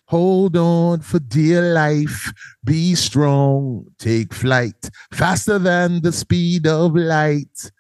Hold 0.06 0.58
on 0.58 1.00
for 1.00 1.20
dear 1.20 1.72
life. 1.72 2.34
Be 2.62 2.94
strong. 2.94 3.86
Take 3.98 4.34
flight 4.34 4.90
faster 5.10 5.58
than 5.58 6.02
the 6.02 6.12
speed 6.12 6.66
of 6.66 6.94
light 6.94 7.72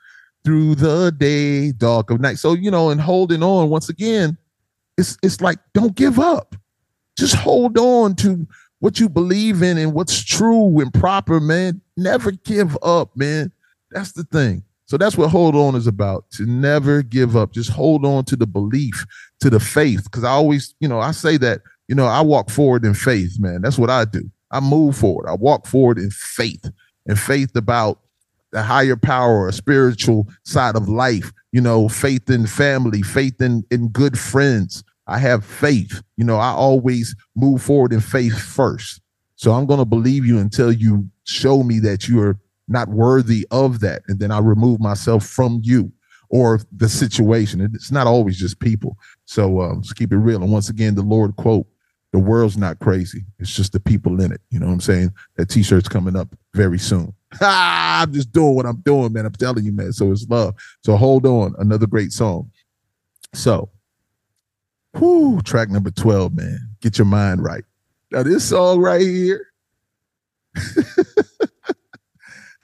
through 0.44 0.74
the 0.74 1.12
day, 1.16 1.72
dark 1.72 2.10
of 2.10 2.20
night. 2.20 2.38
So, 2.38 2.54
you 2.54 2.70
know, 2.70 2.90
and 2.90 3.00
holding 3.00 3.42
on 3.42 3.70
once 3.70 3.88
again, 3.88 4.36
it's 4.98 5.16
it's 5.22 5.40
like 5.40 5.58
don't 5.74 5.94
give 5.94 6.18
up. 6.18 6.54
Just 7.18 7.34
hold 7.34 7.78
on 7.78 8.14
to 8.16 8.46
what 8.80 8.98
you 8.98 9.08
believe 9.08 9.62
in 9.62 9.78
and 9.78 9.94
what's 9.94 10.24
true 10.24 10.80
and 10.80 10.92
proper, 10.92 11.40
man. 11.40 11.80
Never 11.96 12.32
give 12.32 12.76
up, 12.82 13.16
man. 13.16 13.52
That's 13.90 14.12
the 14.12 14.24
thing. 14.24 14.64
So 14.86 14.96
that's 14.96 15.16
what 15.16 15.30
hold 15.30 15.54
on 15.54 15.74
is 15.74 15.86
about 15.86 16.30
to 16.32 16.44
never 16.44 17.02
give 17.02 17.36
up. 17.36 17.52
Just 17.52 17.70
hold 17.70 18.04
on 18.04 18.24
to 18.24 18.36
the 18.36 18.46
belief, 18.46 19.06
to 19.40 19.48
the 19.48 19.60
faith. 19.60 20.10
Cause 20.10 20.24
I 20.24 20.30
always, 20.30 20.74
you 20.80 20.88
know, 20.88 21.00
I 21.00 21.12
say 21.12 21.36
that 21.38 21.60
you 21.88 21.94
know, 21.94 22.06
I 22.06 22.20
walk 22.22 22.48
forward 22.48 22.84
in 22.84 22.94
faith, 22.94 23.38
man. 23.38 23.60
That's 23.60 23.78
what 23.78 23.90
I 23.90 24.04
do. 24.04 24.30
I 24.50 24.60
move 24.60 24.96
forward. 24.96 25.28
I 25.28 25.34
walk 25.34 25.66
forward 25.66 25.98
in 25.98 26.10
faith 26.10 26.70
and 27.06 27.18
faith 27.18 27.54
about 27.56 27.98
the 28.52 28.62
higher 28.62 28.96
power 28.96 29.48
a 29.48 29.52
spiritual 29.52 30.28
side 30.44 30.76
of 30.76 30.88
life, 30.88 31.32
you 31.52 31.60
know, 31.60 31.88
faith 31.88 32.30
in 32.30 32.46
family, 32.46 33.02
faith 33.02 33.40
in, 33.40 33.64
in 33.70 33.88
good 33.88 34.18
friends. 34.18 34.84
I 35.06 35.18
have 35.18 35.44
faith. 35.44 36.02
You 36.16 36.24
know, 36.24 36.36
I 36.36 36.50
always 36.50 37.16
move 37.34 37.62
forward 37.62 37.92
in 37.92 38.00
faith 38.00 38.38
first. 38.38 39.00
So 39.36 39.52
I'm 39.52 39.66
going 39.66 39.80
to 39.80 39.84
believe 39.84 40.24
you 40.24 40.38
until 40.38 40.70
you 40.70 41.08
show 41.24 41.62
me 41.62 41.80
that 41.80 42.06
you 42.08 42.20
are 42.22 42.38
not 42.68 42.88
worthy 42.88 43.46
of 43.50 43.80
that. 43.80 44.02
And 44.06 44.20
then 44.20 44.30
I 44.30 44.38
remove 44.38 44.80
myself 44.80 45.26
from 45.26 45.60
you 45.64 45.92
or 46.28 46.60
the 46.74 46.88
situation. 46.88 47.60
It's 47.74 47.90
not 47.90 48.06
always 48.06 48.38
just 48.38 48.60
people. 48.60 48.96
So 49.24 49.60
um, 49.60 49.78
let's 49.78 49.92
keep 49.92 50.12
it 50.12 50.18
real. 50.18 50.42
And 50.42 50.52
once 50.52 50.68
again, 50.68 50.94
the 50.94 51.02
Lord 51.02 51.36
quote, 51.36 51.66
the 52.12 52.18
world's 52.18 52.56
not 52.56 52.78
crazy. 52.78 53.24
It's 53.38 53.54
just 53.54 53.72
the 53.72 53.80
people 53.80 54.20
in 54.20 54.32
it. 54.32 54.40
You 54.50 54.60
know 54.60 54.66
what 54.66 54.74
I'm 54.74 54.80
saying? 54.80 55.12
That 55.36 55.48
t-shirt's 55.48 55.88
coming 55.88 56.14
up 56.14 56.28
very 56.54 56.78
soon. 56.78 57.14
I'm 57.40 58.12
just 58.12 58.32
doing 58.32 58.54
what 58.54 58.66
I'm 58.66 58.80
doing, 58.80 59.12
man. 59.12 59.26
I'm 59.26 59.32
telling 59.32 59.64
you, 59.64 59.72
man. 59.72 59.92
So 59.92 60.10
it's 60.12 60.26
love. 60.28 60.54
So 60.84 60.96
hold 60.96 61.26
on. 61.26 61.54
Another 61.58 61.86
great 61.86 62.12
song. 62.12 62.50
So, 63.34 63.70
whoo, 64.94 65.40
track 65.42 65.70
number 65.70 65.90
12, 65.90 66.34
man. 66.34 66.58
Get 66.80 66.98
your 66.98 67.06
mind 67.06 67.42
right. 67.42 67.64
Now, 68.10 68.22
this 68.22 68.44
song 68.48 68.80
right 68.80 69.00
here. 69.00 69.46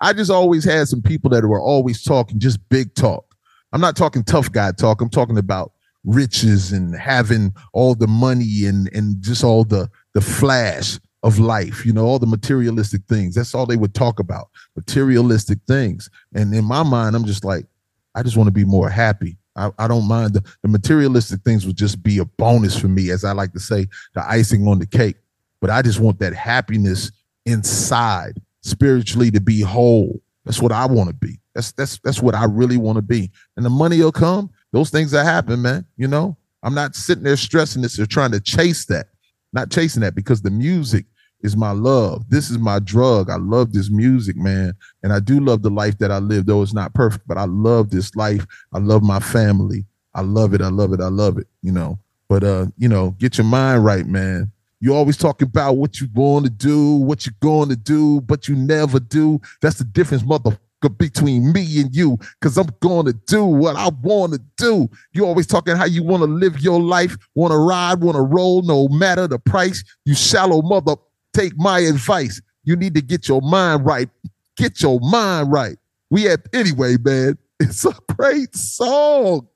I 0.01 0.13
just 0.13 0.31
always 0.31 0.65
had 0.65 0.87
some 0.89 1.03
people 1.03 1.31
that 1.31 1.45
were 1.45 1.61
always 1.61 2.03
talking 2.03 2.39
just 2.39 2.61
big 2.69 2.95
talk. 2.95 3.25
I'm 3.73 3.81
not 3.81 3.97
talking 3.97 4.23
tough 4.23 4.53
guy 4.53 4.73
talk. 4.73 5.01
I'm 5.01 5.11
talking 5.11 5.39
about 5.39 5.73
riches 6.05 6.71
and 6.73 6.95
having 6.95 7.53
all 7.73 7.95
the 7.95 8.07
money 8.07 8.65
and 8.65 8.89
and 8.95 9.21
just 9.21 9.43
all 9.43 9.65
the 9.65 9.91
the 10.15 10.21
flash 10.21 10.99
of 11.23 11.39
life 11.39 11.85
you 11.85 11.93
know 11.93 12.05
all 12.05 12.19
the 12.19 12.27
materialistic 12.27 13.03
things. 13.09 13.35
That's 13.35 13.55
all 13.55 13.67
they 13.67 13.77
would 13.77 13.95
talk 13.95 14.21
about 14.21 14.49
materialistic 14.77 15.59
things. 15.67 16.09
And 16.35 16.55
in 16.55 16.65
my 16.65 16.83
mind 16.83 17.17
i'm 17.17 17.25
just 17.25 17.45
like 17.45 17.67
i 18.15 18.23
just 18.23 18.37
want 18.37 18.47
to 18.49 18.53
be 18.53 18.65
more 18.65 18.89
happy. 18.89 19.37
I, 19.57 19.71
I 19.79 19.89
don't 19.89 20.07
mind 20.07 20.35
the, 20.35 20.45
the 20.63 20.69
materialistic 20.69 21.43
things 21.43 21.67
would 21.67 21.77
just 21.77 22.03
be 22.03 22.19
a 22.19 22.25
bonus 22.25 22.79
for 22.79 22.89
me 22.89 23.11
as 23.11 23.25
i 23.25 23.33
like 23.33 23.53
to 23.53 23.61
say 23.61 23.87
the 24.15 24.25
icing 24.29 24.67
on 24.69 24.79
the 24.79 24.87
cake. 24.87 25.17
But 25.61 25.71
i 25.71 25.83
just 25.83 26.01
want 26.01 26.21
that 26.21 26.35
happiness 26.35 27.11
inside 27.47 28.41
spiritually 28.63 29.31
to 29.31 29.41
be 29.41 29.61
whole. 29.61 30.21
That's 30.45 30.63
what 30.63 30.73
i 30.73 30.87
want 30.87 31.09
to 31.09 31.15
be. 31.15 31.41
That's 31.55 31.73
that's 31.73 31.99
that's 32.05 32.23
what 32.23 32.35
i 32.35 32.45
really 32.45 32.77
want 32.77 32.97
to 32.97 33.03
be. 33.03 33.31
And 33.57 33.67
the 33.67 33.71
money 33.71 33.99
will 33.99 34.13
come. 34.13 34.51
Those 34.73 34.91
things 34.91 35.11
that 35.11 35.25
happen, 35.25 35.63
man. 35.63 35.87
You 35.97 36.09
know, 36.09 36.37
I'm 36.63 36.75
not 36.75 36.95
sitting 36.95 37.25
there 37.25 37.37
stressing 37.37 37.83
this 37.83 37.99
or 37.99 38.07
trying 38.07 38.33
to 38.33 38.41
chase 38.41 38.87
that, 38.87 39.09
not 39.53 39.71
chasing 39.71 40.03
that 40.03 40.15
because 40.15 40.43
the 40.43 40.51
music 40.51 41.07
is 41.41 41.57
my 41.57 41.71
love. 41.71 42.29
This 42.29 42.51
is 42.51 42.59
my 42.59 42.79
drug. 42.81 43.31
I 43.31 43.37
love 43.37 43.73
this 43.73 43.91
music, 43.91 44.37
man. 44.37 44.75
And 45.03 45.13
I 45.13 45.21
do 45.21 45.41
love 45.41 45.63
the 45.63 45.71
life 45.71 45.99
that 45.99 46.11
I 46.11 46.19
live, 46.19 46.47
though 46.47 46.63
it's 46.63 46.75
not 46.75 46.95
perfect, 46.95 47.29
but 47.29 47.39
I 47.39 47.45
love 47.45 47.91
this 47.91 48.15
life. 48.17 48.45
I 48.73 48.79
love 48.79 49.03
my 49.03 49.21
family. 49.21 49.85
I 50.15 50.23
love 50.23 50.55
it. 50.55 50.61
I 50.61 50.69
love 50.69 50.93
it. 50.93 51.01
I 51.01 51.09
love 51.09 51.39
it, 51.39 51.47
you 51.63 51.73
know. 51.73 51.99
But 52.29 52.45
uh, 52.45 52.67
you 52.77 52.89
know, 52.89 53.11
get 53.19 53.39
your 53.39 53.47
mind 53.47 53.85
right, 53.85 54.07
man. 54.07 54.51
You 54.81 54.95
always 54.95 55.17
talk 55.17 55.43
about 55.43 55.77
what 55.77 56.01
you're 56.01 56.11
going 56.15 56.45
to 56.45 56.51
do, 56.51 56.97
what 56.97 57.27
you're 57.27 57.35
going 57.41 57.69
to 57.69 57.77
do, 57.77 58.21
but 58.21 58.49
you 58.49 58.55
never 58.55 59.01
do. 59.01 59.41
That's 59.61 59.79
the 59.79 59.85
difference, 59.85 60.25
mother 60.25 60.59
between 60.87 61.53
me 61.53 61.81
and 61.81 61.95
you 61.95 62.19
because 62.41 62.57
I'm 62.57 62.69
going 62.81 63.07
to 63.07 63.13
do 63.13 63.45
what 63.45 63.77
I 63.77 63.89
want 64.03 64.35
to 64.35 64.41
do. 64.57 64.89
You 65.13 65.27
always 65.27 65.47
talking 65.47 65.77
how 65.77 65.87
you 65.87 66.05
want 66.05 66.23
to 66.23 66.29
live 66.29 66.61
your 66.61 66.81
life, 66.81 67.17
want 67.35 67.53
to 67.53 67.59
ride, 67.59 68.01
want 68.01 68.17
to 68.17 68.23
roll, 68.23 68.63
no 68.63 68.89
matter 68.89 69.27
the 69.27 69.39
price. 69.39 69.83
You 70.05 70.15
shallow 70.15 70.63
mother, 70.63 70.95
take 71.35 71.57
my 71.57 71.81
advice. 71.81 72.41
You 72.63 72.77
need 72.77 72.95
to 72.95 73.03
get 73.03 73.29
your 73.29 73.41
mind 73.41 73.85
right. 73.85 74.09
Get 74.57 74.81
your 74.83 75.01
mind 75.01 75.51
right. 75.51 75.77
We 76.11 76.25
have 76.25 76.43
anyway, 76.53 76.97
man. 77.03 77.39
It's 77.61 77.85
a 77.85 77.93
great 78.17 78.55
song. 78.55 79.49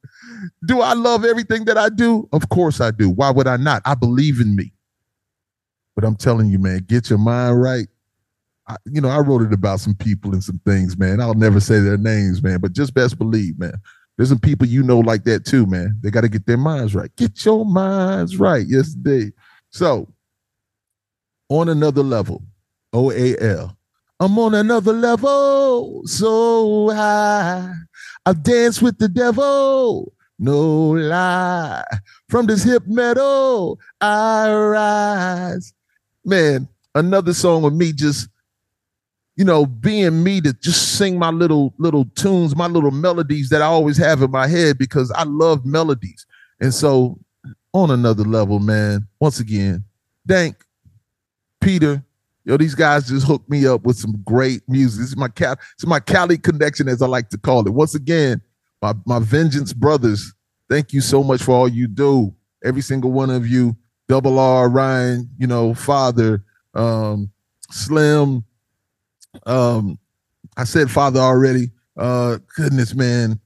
Do 0.66 0.80
I 0.80 0.92
love 0.94 1.24
everything 1.24 1.66
that 1.66 1.78
I 1.78 1.88
do? 1.88 2.28
Of 2.32 2.48
course 2.48 2.80
I 2.80 2.90
do. 2.90 3.08
Why 3.08 3.30
would 3.30 3.46
I 3.46 3.56
not? 3.56 3.80
I 3.84 3.94
believe 3.94 4.40
in 4.40 4.56
me. 4.56 4.72
But 5.94 6.04
I'm 6.04 6.16
telling 6.16 6.48
you, 6.48 6.58
man, 6.58 6.84
get 6.88 7.10
your 7.10 7.20
mind 7.20 7.62
right 7.62 7.86
I, 8.68 8.76
you 8.84 9.00
know, 9.00 9.08
I 9.08 9.18
wrote 9.18 9.42
it 9.42 9.52
about 9.52 9.80
some 9.80 9.94
people 9.94 10.32
and 10.32 10.42
some 10.42 10.60
things, 10.64 10.96
man. 10.96 11.20
I'll 11.20 11.34
never 11.34 11.60
say 11.60 11.80
their 11.80 11.96
names, 11.96 12.42
man, 12.42 12.60
but 12.60 12.72
just 12.72 12.94
best 12.94 13.18
believe, 13.18 13.58
man. 13.58 13.74
There's 14.16 14.28
some 14.28 14.38
people 14.38 14.66
you 14.66 14.82
know 14.82 15.00
like 15.00 15.24
that 15.24 15.44
too, 15.44 15.66
man. 15.66 15.98
They 16.02 16.10
got 16.10 16.20
to 16.20 16.28
get 16.28 16.46
their 16.46 16.58
minds 16.58 16.94
right. 16.94 17.14
Get 17.16 17.44
your 17.44 17.64
minds 17.64 18.36
right. 18.36 18.64
Yes. 18.68 18.94
So, 19.70 20.08
on 21.48 21.68
another 21.68 22.02
level, 22.02 22.42
OAL. 22.94 23.76
I'm 24.20 24.38
on 24.38 24.54
another 24.54 24.92
level, 24.92 26.02
so 26.06 26.90
high. 26.90 27.72
I've 28.24 28.44
danced 28.44 28.80
with 28.80 28.98
the 28.98 29.08
devil, 29.08 30.12
no 30.38 30.90
lie. 30.90 31.84
From 32.28 32.46
this 32.46 32.62
hip 32.62 32.84
metal, 32.86 33.80
I 34.00 34.52
rise. 34.52 35.74
Man, 36.24 36.68
another 36.94 37.34
song 37.34 37.62
with 37.62 37.74
me 37.74 37.92
just 37.92 38.28
you 39.36 39.44
know, 39.44 39.64
being 39.64 40.22
me 40.22 40.40
to 40.42 40.52
just 40.52 40.96
sing 40.96 41.18
my 41.18 41.30
little 41.30 41.74
little 41.78 42.04
tunes, 42.14 42.54
my 42.54 42.66
little 42.66 42.90
melodies 42.90 43.48
that 43.48 43.62
I 43.62 43.66
always 43.66 43.96
have 43.96 44.22
in 44.22 44.30
my 44.30 44.46
head 44.46 44.78
because 44.78 45.10
I 45.12 45.24
love 45.24 45.64
melodies. 45.64 46.26
And 46.60 46.72
so 46.72 47.18
on 47.72 47.90
another 47.90 48.24
level, 48.24 48.58
man, 48.58 49.06
once 49.20 49.40
again, 49.40 49.84
Dank, 50.26 50.56
Peter, 51.60 52.04
yo, 52.44 52.56
these 52.56 52.74
guys 52.74 53.08
just 53.08 53.26
hooked 53.26 53.48
me 53.48 53.66
up 53.66 53.84
with 53.84 53.96
some 53.96 54.20
great 54.24 54.62
music. 54.68 55.00
This 55.00 55.08
is 55.08 55.16
my 55.16 55.28
Cal, 55.28 55.56
this 55.56 55.64
is 55.80 55.86
my 55.86 56.00
Cali 56.00 56.36
connection, 56.36 56.88
as 56.88 57.00
I 57.00 57.06
like 57.06 57.30
to 57.30 57.38
call 57.38 57.66
it. 57.66 57.72
Once 57.72 57.94
again, 57.94 58.42
my 58.82 58.92
my 59.06 59.18
Vengeance 59.18 59.72
brothers, 59.72 60.34
thank 60.68 60.92
you 60.92 61.00
so 61.00 61.24
much 61.24 61.42
for 61.42 61.52
all 61.52 61.68
you 61.68 61.88
do. 61.88 62.34
Every 62.62 62.82
single 62.82 63.12
one 63.12 63.30
of 63.30 63.46
you, 63.46 63.76
Double 64.08 64.38
R, 64.38 64.68
Ryan, 64.68 65.30
you 65.38 65.46
know, 65.46 65.74
Father, 65.74 66.44
um, 66.74 67.30
Slim, 67.70 68.44
um, 69.46 69.98
I 70.56 70.64
said 70.64 70.90
Father 70.90 71.20
already. 71.20 71.70
Uh, 71.96 72.38
goodness, 72.56 72.94
man, 72.94 73.38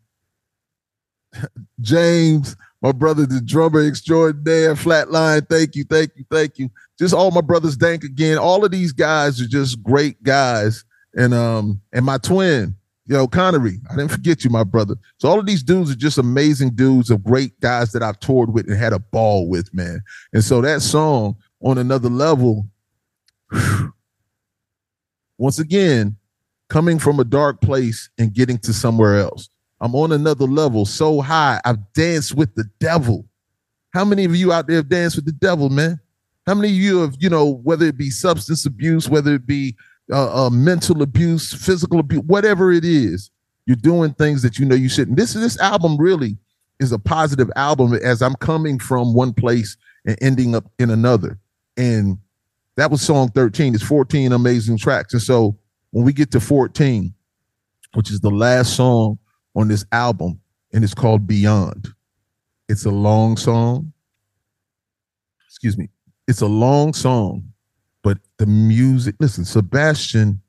James, 1.80 2.56
my 2.82 2.92
brother, 2.92 3.26
the 3.26 3.40
drummer 3.40 3.86
extraordinaire, 3.86 4.74
Flatline. 4.74 5.48
Thank 5.48 5.74
you, 5.74 5.84
thank 5.84 6.12
you, 6.16 6.24
thank 6.30 6.58
you. 6.58 6.70
Just 6.98 7.14
all 7.14 7.30
my 7.30 7.40
brothers, 7.40 7.76
Dank 7.76 8.04
again. 8.04 8.38
All 8.38 8.64
of 8.64 8.70
these 8.70 8.92
guys 8.92 9.40
are 9.40 9.48
just 9.48 9.82
great 9.82 10.22
guys, 10.22 10.84
and 11.16 11.34
um, 11.34 11.80
and 11.92 12.04
my 12.04 12.18
twin, 12.18 12.76
yo, 13.06 13.26
Connery. 13.26 13.78
I 13.90 13.96
didn't 13.96 14.12
forget 14.12 14.44
you, 14.44 14.50
my 14.50 14.64
brother. 14.64 14.94
So 15.18 15.28
all 15.28 15.38
of 15.38 15.46
these 15.46 15.62
dudes 15.62 15.90
are 15.90 15.96
just 15.96 16.18
amazing 16.18 16.70
dudes 16.70 17.10
of 17.10 17.24
great 17.24 17.58
guys 17.60 17.92
that 17.92 18.02
I've 18.02 18.20
toured 18.20 18.52
with 18.52 18.68
and 18.68 18.78
had 18.78 18.92
a 18.92 18.98
ball 18.98 19.48
with, 19.48 19.72
man. 19.74 20.00
And 20.32 20.44
so 20.44 20.60
that 20.60 20.82
song 20.82 21.36
on 21.60 21.78
another 21.78 22.08
level. 22.08 22.66
Whew, 23.50 23.92
once 25.38 25.58
again, 25.58 26.16
coming 26.68 26.98
from 26.98 27.20
a 27.20 27.24
dark 27.24 27.60
place 27.60 28.08
and 28.18 28.32
getting 28.32 28.58
to 28.58 28.72
somewhere 28.72 29.18
else. 29.18 29.48
I'm 29.80 29.94
on 29.94 30.12
another 30.12 30.46
level 30.46 30.86
so 30.86 31.20
high. 31.20 31.60
I've 31.64 31.92
danced 31.92 32.34
with 32.34 32.54
the 32.54 32.64
devil. 32.80 33.26
How 33.90 34.04
many 34.04 34.24
of 34.24 34.34
you 34.34 34.52
out 34.52 34.66
there 34.66 34.76
have 34.76 34.88
danced 34.88 35.16
with 35.16 35.26
the 35.26 35.32
devil, 35.32 35.68
man? 35.68 36.00
How 36.46 36.54
many 36.54 36.68
of 36.68 36.74
you 36.74 36.98
have, 37.00 37.16
you 37.18 37.28
know, 37.28 37.60
whether 37.62 37.86
it 37.86 37.98
be 37.98 38.10
substance 38.10 38.64
abuse, 38.64 39.08
whether 39.08 39.34
it 39.34 39.46
be 39.46 39.76
uh, 40.12 40.46
uh, 40.46 40.50
mental 40.50 41.02
abuse, 41.02 41.52
physical 41.52 42.00
abuse, 42.00 42.22
whatever 42.22 42.72
it 42.72 42.84
is, 42.84 43.30
you're 43.66 43.76
doing 43.76 44.14
things 44.14 44.42
that 44.42 44.58
you 44.58 44.64
know 44.64 44.76
you 44.76 44.88
shouldn't. 44.88 45.16
This 45.16 45.32
this 45.34 45.58
album 45.58 45.96
really 45.96 46.38
is 46.78 46.92
a 46.92 46.98
positive 46.98 47.50
album 47.56 47.94
as 47.94 48.22
I'm 48.22 48.36
coming 48.36 48.78
from 48.78 49.12
one 49.12 49.32
place 49.32 49.76
and 50.04 50.16
ending 50.22 50.54
up 50.54 50.70
in 50.78 50.90
another. 50.90 51.38
And 51.76 52.18
that 52.76 52.90
was 52.90 53.02
song 53.02 53.28
13. 53.30 53.74
It's 53.74 53.82
14 53.82 54.32
amazing 54.32 54.78
tracks. 54.78 55.12
And 55.12 55.22
so 55.22 55.58
when 55.90 56.04
we 56.04 56.12
get 56.12 56.30
to 56.32 56.40
14, 56.40 57.12
which 57.94 58.10
is 58.10 58.20
the 58.20 58.30
last 58.30 58.76
song 58.76 59.18
on 59.54 59.68
this 59.68 59.84
album, 59.92 60.40
and 60.72 60.84
it's 60.84 60.94
called 60.94 61.26
Beyond. 61.26 61.88
It's 62.68 62.84
a 62.84 62.90
long 62.90 63.36
song. 63.36 63.92
Excuse 65.46 65.78
me. 65.78 65.88
It's 66.28 66.42
a 66.42 66.46
long 66.46 66.92
song, 66.92 67.44
but 68.02 68.18
the 68.38 68.46
music, 68.46 69.14
listen, 69.20 69.44
Sebastian, 69.44 70.40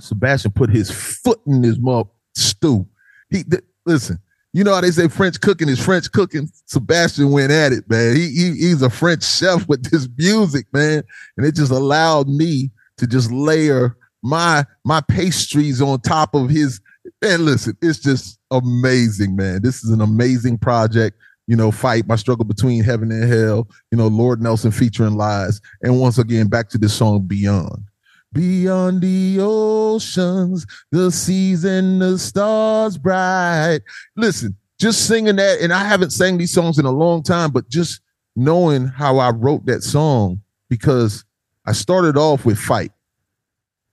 Sebastian 0.00 0.52
put 0.52 0.70
his 0.70 0.90
foot 0.90 1.40
in 1.46 1.62
his 1.62 1.78
mouth 1.78 2.08
stew. 2.34 2.88
He 3.30 3.44
th- 3.44 3.62
listen, 3.84 4.18
you 4.52 4.64
know 4.64 4.74
how 4.74 4.80
they 4.80 4.90
say 4.90 5.08
French 5.08 5.40
cooking 5.40 5.68
is 5.68 5.82
French 5.82 6.10
cooking. 6.12 6.50
Sebastian 6.66 7.30
went 7.30 7.52
at 7.52 7.72
it, 7.72 7.88
man. 7.88 8.14
He, 8.14 8.28
he 8.28 8.50
he's 8.52 8.82
a 8.82 8.90
French 8.90 9.24
chef 9.24 9.66
with 9.68 9.90
this 9.90 10.08
music, 10.16 10.66
man, 10.72 11.02
and 11.36 11.46
it 11.46 11.54
just 11.54 11.72
allowed 11.72 12.28
me 12.28 12.70
to 12.98 13.06
just 13.06 13.30
layer 13.32 13.96
my 14.22 14.64
my 14.84 15.00
pastries 15.00 15.80
on 15.80 16.00
top 16.00 16.34
of 16.34 16.50
his. 16.50 16.80
And 17.20 17.44
listen, 17.44 17.76
it's 17.82 17.98
just 17.98 18.38
amazing, 18.50 19.34
man. 19.34 19.62
This 19.62 19.82
is 19.82 19.90
an 19.90 20.00
amazing 20.00 20.58
project. 20.58 21.18
You 21.48 21.56
know, 21.56 21.72
fight 21.72 22.06
my 22.06 22.16
struggle 22.16 22.44
between 22.44 22.84
heaven 22.84 23.10
and 23.10 23.30
hell. 23.30 23.68
You 23.90 23.98
know, 23.98 24.06
Lord 24.06 24.40
Nelson 24.40 24.70
featuring 24.70 25.14
lies, 25.14 25.60
and 25.82 25.98
once 25.98 26.18
again 26.18 26.48
back 26.48 26.68
to 26.70 26.78
this 26.78 26.94
song 26.94 27.26
Beyond. 27.26 27.84
Beyond 28.32 29.02
the 29.02 29.38
oceans, 29.40 30.66
the 30.90 31.10
seas 31.10 31.64
and 31.64 32.00
the 32.00 32.18
stars 32.18 32.96
bright. 32.96 33.80
Listen, 34.16 34.56
just 34.78 35.06
singing 35.06 35.36
that, 35.36 35.60
and 35.60 35.72
I 35.72 35.84
haven't 35.84 36.10
sang 36.10 36.38
these 36.38 36.52
songs 36.52 36.78
in 36.78 36.86
a 36.86 36.90
long 36.90 37.22
time, 37.22 37.50
but 37.50 37.68
just 37.68 38.00
knowing 38.34 38.86
how 38.86 39.18
I 39.18 39.30
wrote 39.30 39.66
that 39.66 39.82
song 39.82 40.40
because 40.68 41.24
I 41.66 41.72
started 41.72 42.16
off 42.16 42.44
with 42.44 42.58
fight, 42.58 42.92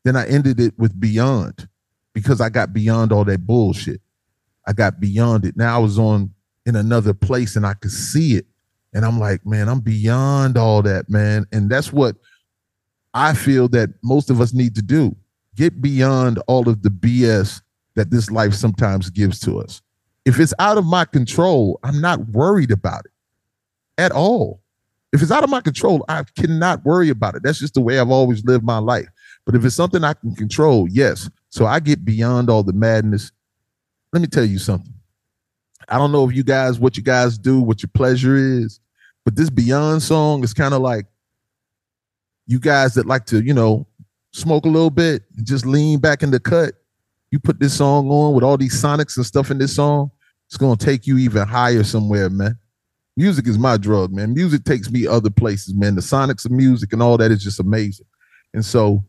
then 0.04 0.16
I 0.16 0.28
ended 0.28 0.60
it 0.60 0.74
with 0.78 1.00
beyond 1.00 1.68
because 2.14 2.42
I 2.42 2.50
got 2.50 2.74
beyond 2.74 3.12
all 3.12 3.26
that 3.26 3.46
bullshit. 3.46 4.02
I 4.66 4.74
got 4.74 5.00
beyond 5.00 5.46
it. 5.46 5.58
Now 5.58 5.76
I 5.76 5.80
was 5.80 6.00
on 6.00 6.34
in 6.66 6.76
another 6.76 7.14
place 7.14 7.56
and 7.56 7.66
I 7.66 7.74
could 7.74 7.92
see 7.92 8.36
it. 8.36 8.46
And 8.94 9.06
I'm 9.06 9.20
like, 9.20 9.46
man, 9.46 9.70
I'm 9.70 9.82
beyond 9.82 10.58
all 10.58 10.82
that, 10.84 11.10
man. 11.10 11.46
And 11.52 11.70
that's 11.70 11.94
what 11.94 12.16
I 13.14 13.34
feel 13.34 13.68
that 13.70 13.90
most 14.04 14.30
of 14.30 14.40
us 14.42 14.54
need 14.54 14.76
to 14.76 14.82
do. 14.82 15.16
Get 15.56 15.82
beyond 15.82 16.42
all 16.48 16.70
of 16.70 16.84
the 16.84 16.90
BS 16.90 17.62
that 17.96 18.12
this 18.12 18.32
life 18.32 18.54
sometimes 18.54 19.10
gives 19.10 19.40
to 19.42 19.60
us. 19.60 19.82
If 20.26 20.40
it's 20.40 20.54
out 20.60 20.78
of 20.78 20.86
my 20.86 21.06
control, 21.06 21.80
I'm 21.84 22.00
not 22.00 22.28
worried 22.30 22.72
about 22.72 23.06
it 23.06 23.12
at 23.98 24.12
all. 24.12 24.62
If 25.12 25.22
it's 25.22 25.32
out 25.32 25.44
of 25.44 25.50
my 25.50 25.62
control, 25.62 26.06
I 26.08 26.24
cannot 26.38 26.86
worry 26.86 27.10
about 27.10 27.36
it. 27.36 27.44
That's 27.44 27.60
just 27.60 27.74
the 27.74 27.82
way 27.82 28.00
I've 28.00 28.12
always 28.12 28.46
lived 28.46 28.64
my 28.64 28.78
life. 28.78 29.08
But 29.46 29.56
if 29.56 29.66
it's 29.66 29.76
something 29.76 30.04
I 30.04 30.14
can 30.14 30.36
control, 30.36 30.88
yes. 30.90 31.30
So 31.50 31.66
I 31.66 31.80
get 31.80 32.06
beyond 32.06 32.50
all 32.50 32.64
the 32.64 32.74
madness. 32.74 33.32
Let 34.14 34.22
me 34.22 34.28
tell 34.28 34.46
you 34.46 34.60
something. 34.60 34.94
I 35.88 35.98
don't 35.98 36.12
know 36.12 36.30
if 36.30 36.36
you 36.36 36.44
guys, 36.44 36.80
what 36.80 36.96
you 36.96 37.04
guys 37.04 37.38
do, 37.38 37.60
what 37.60 37.82
your 37.82 37.90
pleasure 37.94 38.36
is, 38.36 38.80
but 39.26 39.36
this 39.36 39.50
Beyond 39.50 40.04
song 40.04 40.44
is 40.44 40.54
kind 40.54 40.74
of 40.74 40.82
like 40.82 41.06
you 42.50 42.60
guys 42.60 42.96
that 42.96 43.06
like 43.06 43.26
to, 43.28 43.44
you 43.44 43.54
know, 43.54 43.86
smoke 44.34 44.66
a 44.66 44.70
little 44.70 44.90
bit 44.90 45.22
and 45.38 45.46
just 45.46 45.68
lean 45.68 46.00
back 46.00 46.24
in 46.24 46.32
the 46.32 46.40
cut. 46.40 46.74
You 47.30 47.40
put 47.40 47.60
this 47.60 47.78
song 47.78 48.10
on 48.10 48.34
with 48.34 48.44
all 48.44 48.58
these 48.58 48.82
sonics 48.82 49.16
and 49.18 49.26
stuff 49.26 49.52
in 49.52 49.60
this 49.60 49.76
song, 49.76 50.10
it's 50.48 50.58
gonna 50.58 50.76
take 50.76 51.06
you 51.06 51.20
even 51.20 51.48
higher 51.48 51.84
somewhere, 51.84 52.28
man. 52.28 52.58
Music 53.16 53.48
is 53.48 53.60
my 53.60 53.78
drug, 53.78 54.12
man. 54.12 54.34
Music 54.34 54.64
takes 54.64 54.90
me 54.90 55.06
other 55.06 55.30
places, 55.30 55.76
man. 55.76 55.94
The 55.94 56.02
sonics 56.02 56.44
of 56.44 56.52
music 56.52 56.92
and 56.92 57.04
all 57.04 57.18
that 57.18 57.30
is 57.30 57.44
just 57.44 57.60
amazing. 57.60 58.08
And 58.56 58.66
so 58.66 59.04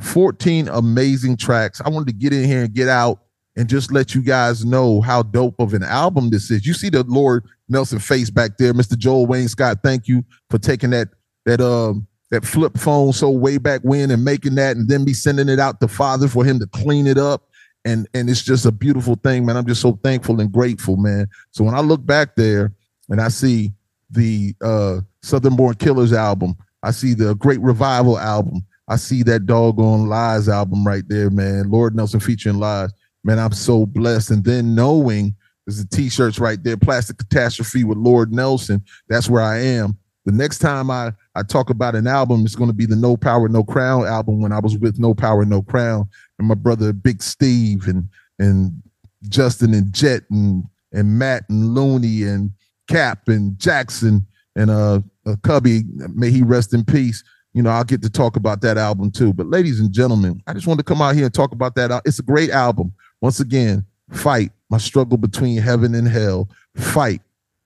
14 0.00 0.66
amazing 0.66 1.36
tracks. 1.36 1.80
I 1.80 1.90
wanted 1.90 2.08
to 2.08 2.14
get 2.14 2.32
in 2.32 2.44
here 2.44 2.64
and 2.64 2.74
get 2.74 2.88
out 2.88 3.20
and 3.56 3.68
just 3.68 3.92
let 3.92 4.16
you 4.16 4.22
guys 4.22 4.64
know 4.64 5.00
how 5.00 5.22
dope 5.22 5.60
of 5.60 5.74
an 5.74 5.84
album 5.84 6.30
this 6.30 6.50
is. 6.50 6.66
You 6.66 6.74
see 6.74 6.88
the 6.88 7.04
Lord 7.04 7.44
Nelson 7.68 8.00
face 8.00 8.30
back 8.30 8.58
there, 8.58 8.74
Mr. 8.74 8.98
Joel 8.98 9.26
Wayne 9.26 9.46
Scott. 9.46 9.78
Thank 9.84 10.08
you 10.08 10.24
for 10.48 10.58
taking 10.58 10.90
that 10.90 11.08
that 11.46 11.60
um 11.60 12.08
that 12.30 12.44
flip 12.44 12.78
phone 12.78 13.12
so 13.12 13.30
way 13.30 13.58
back 13.58 13.80
when 13.82 14.10
and 14.10 14.24
making 14.24 14.54
that 14.54 14.76
and 14.76 14.88
then 14.88 15.04
be 15.04 15.12
sending 15.12 15.48
it 15.48 15.58
out 15.58 15.80
to 15.80 15.88
Father 15.88 16.28
for 16.28 16.44
him 16.44 16.58
to 16.60 16.66
clean 16.66 17.06
it 17.06 17.18
up. 17.18 17.48
And 17.84 18.06
and 18.12 18.28
it's 18.28 18.42
just 18.42 18.66
a 18.66 18.72
beautiful 18.72 19.14
thing, 19.16 19.46
man. 19.46 19.56
I'm 19.56 19.66
just 19.66 19.80
so 19.80 19.98
thankful 20.04 20.40
and 20.40 20.52
grateful, 20.52 20.96
man. 20.96 21.28
So 21.50 21.64
when 21.64 21.74
I 21.74 21.80
look 21.80 22.04
back 22.04 22.36
there 22.36 22.72
and 23.08 23.20
I 23.20 23.28
see 23.28 23.72
the 24.10 24.54
uh 24.60 25.00
Southern 25.22 25.56
Born 25.56 25.74
Killers 25.74 26.12
album, 26.12 26.56
I 26.82 26.90
see 26.90 27.14
the 27.14 27.34
Great 27.34 27.60
Revival 27.60 28.18
album, 28.18 28.64
I 28.86 28.96
see 28.96 29.22
that 29.24 29.46
doggone 29.46 30.08
Lies 30.08 30.48
album 30.48 30.86
right 30.86 31.04
there, 31.08 31.30
man. 31.30 31.70
Lord 31.70 31.94
Nelson 31.94 32.20
featuring 32.20 32.58
Lies. 32.58 32.90
Man, 33.24 33.38
I'm 33.38 33.52
so 33.52 33.86
blessed. 33.86 34.30
And 34.30 34.44
then 34.44 34.74
knowing 34.74 35.34
there's 35.66 35.84
the 35.84 35.96
t-shirts 35.96 36.38
right 36.38 36.62
there, 36.62 36.76
Plastic 36.76 37.18
Catastrophe 37.18 37.84
with 37.84 37.98
Lord 37.98 38.32
Nelson. 38.32 38.82
That's 39.08 39.28
where 39.28 39.42
I 39.42 39.58
am. 39.58 39.96
The 40.24 40.32
next 40.32 40.58
time 40.58 40.90
I 40.90 41.12
I 41.34 41.42
talk 41.42 41.70
about 41.70 41.94
an 41.94 42.06
album, 42.06 42.44
it's 42.44 42.56
going 42.56 42.70
to 42.70 42.74
be 42.74 42.86
the 42.86 42.96
No 42.96 43.16
Power 43.16 43.48
No 43.48 43.62
Crown 43.62 44.06
album 44.06 44.40
when 44.40 44.52
I 44.52 44.58
was 44.58 44.76
with 44.78 44.98
No 44.98 45.14
Power 45.14 45.44
No 45.44 45.62
Crown 45.62 46.08
and 46.38 46.48
my 46.48 46.54
brother 46.54 46.92
Big 46.92 47.22
Steve 47.22 47.86
and 47.86 48.08
and 48.38 48.82
Justin 49.28 49.74
and 49.74 49.92
Jet 49.92 50.22
and 50.30 50.64
and 50.92 51.18
Matt 51.18 51.44
and 51.48 51.74
Looney 51.74 52.24
and 52.24 52.50
Cap 52.88 53.28
and 53.28 53.58
Jackson 53.58 54.26
and 54.56 54.70
uh, 54.70 55.00
uh 55.26 55.36
Cubby, 55.42 55.82
may 56.14 56.30
he 56.30 56.42
rest 56.42 56.74
in 56.74 56.84
peace. 56.84 57.22
You 57.52 57.62
know, 57.62 57.70
I'll 57.70 57.84
get 57.84 58.02
to 58.02 58.10
talk 58.10 58.36
about 58.36 58.60
that 58.62 58.78
album 58.78 59.10
too. 59.10 59.32
But 59.32 59.46
ladies 59.46 59.80
and 59.80 59.92
gentlemen, 59.92 60.42
I 60.46 60.52
just 60.52 60.66
wanted 60.66 60.84
to 60.84 60.88
come 60.88 61.02
out 61.02 61.14
here 61.14 61.24
and 61.24 61.34
talk 61.34 61.52
about 61.52 61.74
that. 61.76 62.02
It's 62.04 62.18
a 62.18 62.24
great 62.24 62.50
album. 62.50 62.92
Once 63.20 63.40
again, 63.40 63.84
fight 64.10 64.50
my 64.68 64.78
struggle 64.78 65.18
between 65.18 65.58
heaven 65.58 65.94
and 65.94 66.08
hell. 66.08 66.48
Fight 66.76 67.20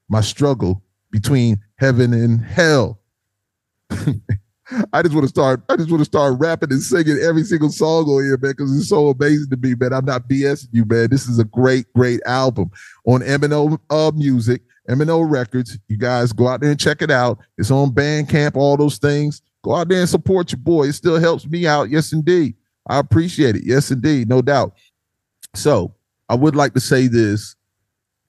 my 0.08 0.20
struggle 0.20 0.82
between 1.10 1.60
heaven 1.76 2.12
and 2.12 2.42
hell. 2.42 2.98
I 4.92 5.02
just 5.02 5.14
want 5.14 5.24
to 5.24 5.28
start. 5.28 5.62
I 5.68 5.76
just 5.76 5.90
want 5.90 6.00
to 6.00 6.06
start 6.06 6.38
rapping 6.38 6.72
and 6.72 6.82
singing 6.82 7.18
every 7.18 7.44
single 7.44 7.70
song 7.70 8.04
on 8.04 8.24
here, 8.24 8.38
man, 8.38 8.52
because 8.52 8.76
it's 8.76 8.88
so 8.88 9.08
amazing 9.08 9.50
to 9.50 9.56
me, 9.56 9.74
man. 9.74 9.92
I'm 9.92 10.06
not 10.06 10.28
BSing 10.28 10.68
you, 10.72 10.84
man. 10.86 11.08
This 11.10 11.28
is 11.28 11.38
a 11.38 11.44
great, 11.44 11.92
great 11.92 12.20
album 12.24 12.70
on 13.06 13.22
M&O 13.22 13.78
uh, 13.90 14.12
Music, 14.14 14.62
M&O 14.88 15.20
Records. 15.20 15.78
You 15.88 15.98
guys 15.98 16.32
go 16.32 16.48
out 16.48 16.60
there 16.60 16.70
and 16.70 16.80
check 16.80 17.02
it 17.02 17.10
out. 17.10 17.38
It's 17.58 17.70
on 17.70 17.90
Bandcamp, 17.90 18.56
all 18.56 18.76
those 18.76 18.96
things. 18.96 19.42
Go 19.62 19.74
out 19.74 19.88
there 19.88 20.00
and 20.00 20.08
support 20.08 20.52
your 20.52 20.60
boy. 20.60 20.84
It 20.84 20.94
still 20.94 21.18
helps 21.18 21.46
me 21.46 21.66
out. 21.66 21.90
Yes, 21.90 22.12
indeed. 22.12 22.54
I 22.86 22.98
appreciate 22.98 23.56
it. 23.56 23.62
Yes, 23.64 23.90
indeed, 23.90 24.28
no 24.28 24.42
doubt. 24.42 24.74
So 25.54 25.94
I 26.28 26.34
would 26.34 26.56
like 26.56 26.74
to 26.74 26.80
say 26.80 27.06
this. 27.06 27.54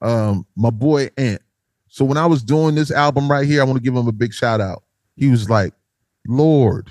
Um, 0.02 0.46
my 0.56 0.70
boy 0.70 1.10
Ant. 1.18 1.42
So 1.88 2.04
when 2.04 2.18
I 2.18 2.26
was 2.26 2.44
doing 2.44 2.76
this 2.76 2.92
album 2.92 3.32
right 3.32 3.46
here, 3.46 3.62
I 3.62 3.64
want 3.64 3.78
to 3.78 3.84
give 3.84 3.96
him 3.96 4.08
a 4.08 4.12
big 4.12 4.34
shout 4.34 4.60
out. 4.60 4.84
He 5.16 5.30
was 5.30 5.50
like, 5.50 5.74
Lord, 6.28 6.90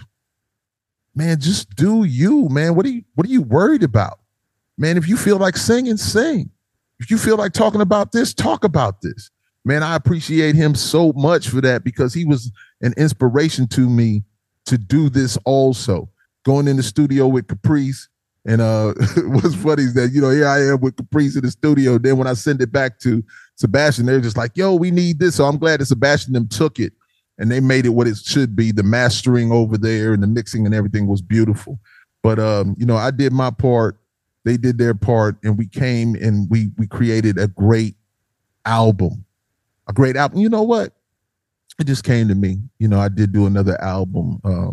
man, 1.14 1.40
just 1.40 1.74
do 1.76 2.04
you, 2.04 2.48
man. 2.48 2.74
What 2.74 2.87
are 2.87 2.90
you 2.90 3.04
what 3.14 3.26
are 3.26 3.30
you 3.30 3.42
worried 3.42 3.82
about? 3.82 4.20
Man, 4.76 4.96
if 4.96 5.08
you 5.08 5.16
feel 5.16 5.37
like 5.37 5.56
singing, 5.56 5.96
sing. 5.96 6.50
If 6.98 7.10
you 7.10 7.18
feel 7.18 7.37
like 7.37 7.52
talking 7.52 7.80
about 7.80 8.12
this, 8.12 8.32
talk 8.32 8.64
about 8.64 9.02
this. 9.02 9.30
Man, 9.64 9.82
I 9.82 9.96
appreciate 9.96 10.54
him 10.54 10.74
so 10.74 11.12
much 11.14 11.48
for 11.48 11.60
that 11.60 11.84
because 11.84 12.12
he 12.12 12.24
was 12.24 12.52
an 12.82 12.92
inspiration 12.96 13.66
to 13.68 13.88
me 13.88 14.22
to 14.66 14.78
do 14.78 15.08
this 15.08 15.37
also. 15.44 16.10
Going 16.44 16.68
in 16.68 16.76
the 16.76 16.82
studio 16.82 17.26
with 17.26 17.48
Caprice, 17.48 18.08
and 18.46 18.60
uh 18.60 18.92
what's 19.16 19.54
funny 19.54 19.84
is 19.84 19.94
that 19.94 20.10
you 20.12 20.20
know 20.20 20.30
here 20.30 20.46
I 20.46 20.60
am 20.66 20.80
with 20.80 20.96
Caprice 20.96 21.37
in 21.37 21.42
the 21.42 21.50
studio. 21.50 21.98
Then 21.98 22.18
when 22.18 22.26
I 22.26 22.34
send 22.34 22.60
it 22.60 22.70
back 22.70 22.98
to 23.00 23.24
Sebastian, 23.56 24.06
they're 24.06 24.20
just 24.20 24.37
like, 24.37 24.52
"Yo, 24.54 24.74
we 24.74 24.90
need 24.90 25.18
this." 25.18 25.37
So 25.37 25.46
I'm 25.46 25.56
glad 25.56 25.80
that 25.80 25.87
Sebastian 25.87 26.34
them 26.34 26.48
took 26.48 26.78
it 26.78 26.92
and 27.38 27.51
they 27.51 27.61
made 27.61 27.87
it 27.87 27.90
what 27.90 28.07
it 28.07 28.16
should 28.16 28.55
be. 28.55 28.73
The 28.73 28.83
mastering 28.83 29.53
over 29.53 29.77
there 29.77 30.12
and 30.12 30.23
the 30.23 30.27
mixing 30.27 30.66
and 30.66 30.75
everything 30.75 31.07
was 31.07 31.23
beautiful. 31.23 31.79
But 32.23 32.38
um, 32.38 32.75
you 32.79 32.87
know, 32.87 32.97
I 32.97 33.11
did 33.11 33.33
my 33.33 33.51
part, 33.51 33.99
they 34.44 34.57
did 34.57 34.79
their 34.79 34.94
part, 34.94 35.37
and 35.42 35.59
we 35.59 35.66
came 35.66 36.14
and 36.14 36.49
we 36.51 36.70
we 36.79 36.87
created 36.87 37.38
a 37.38 37.49
great 37.49 37.97
album. 38.64 39.25
A 39.88 39.92
great 39.92 40.16
album. 40.16 40.38
You 40.38 40.49
know 40.49 40.62
what? 40.62 40.92
It 41.79 41.87
just 41.87 42.05
came 42.05 42.29
to 42.29 42.35
me. 42.35 42.59
You 42.79 42.88
know, 42.88 43.01
I 43.01 43.09
did 43.09 43.33
do 43.33 43.47
another 43.47 43.81
album, 43.83 44.40
uh, 44.44 44.70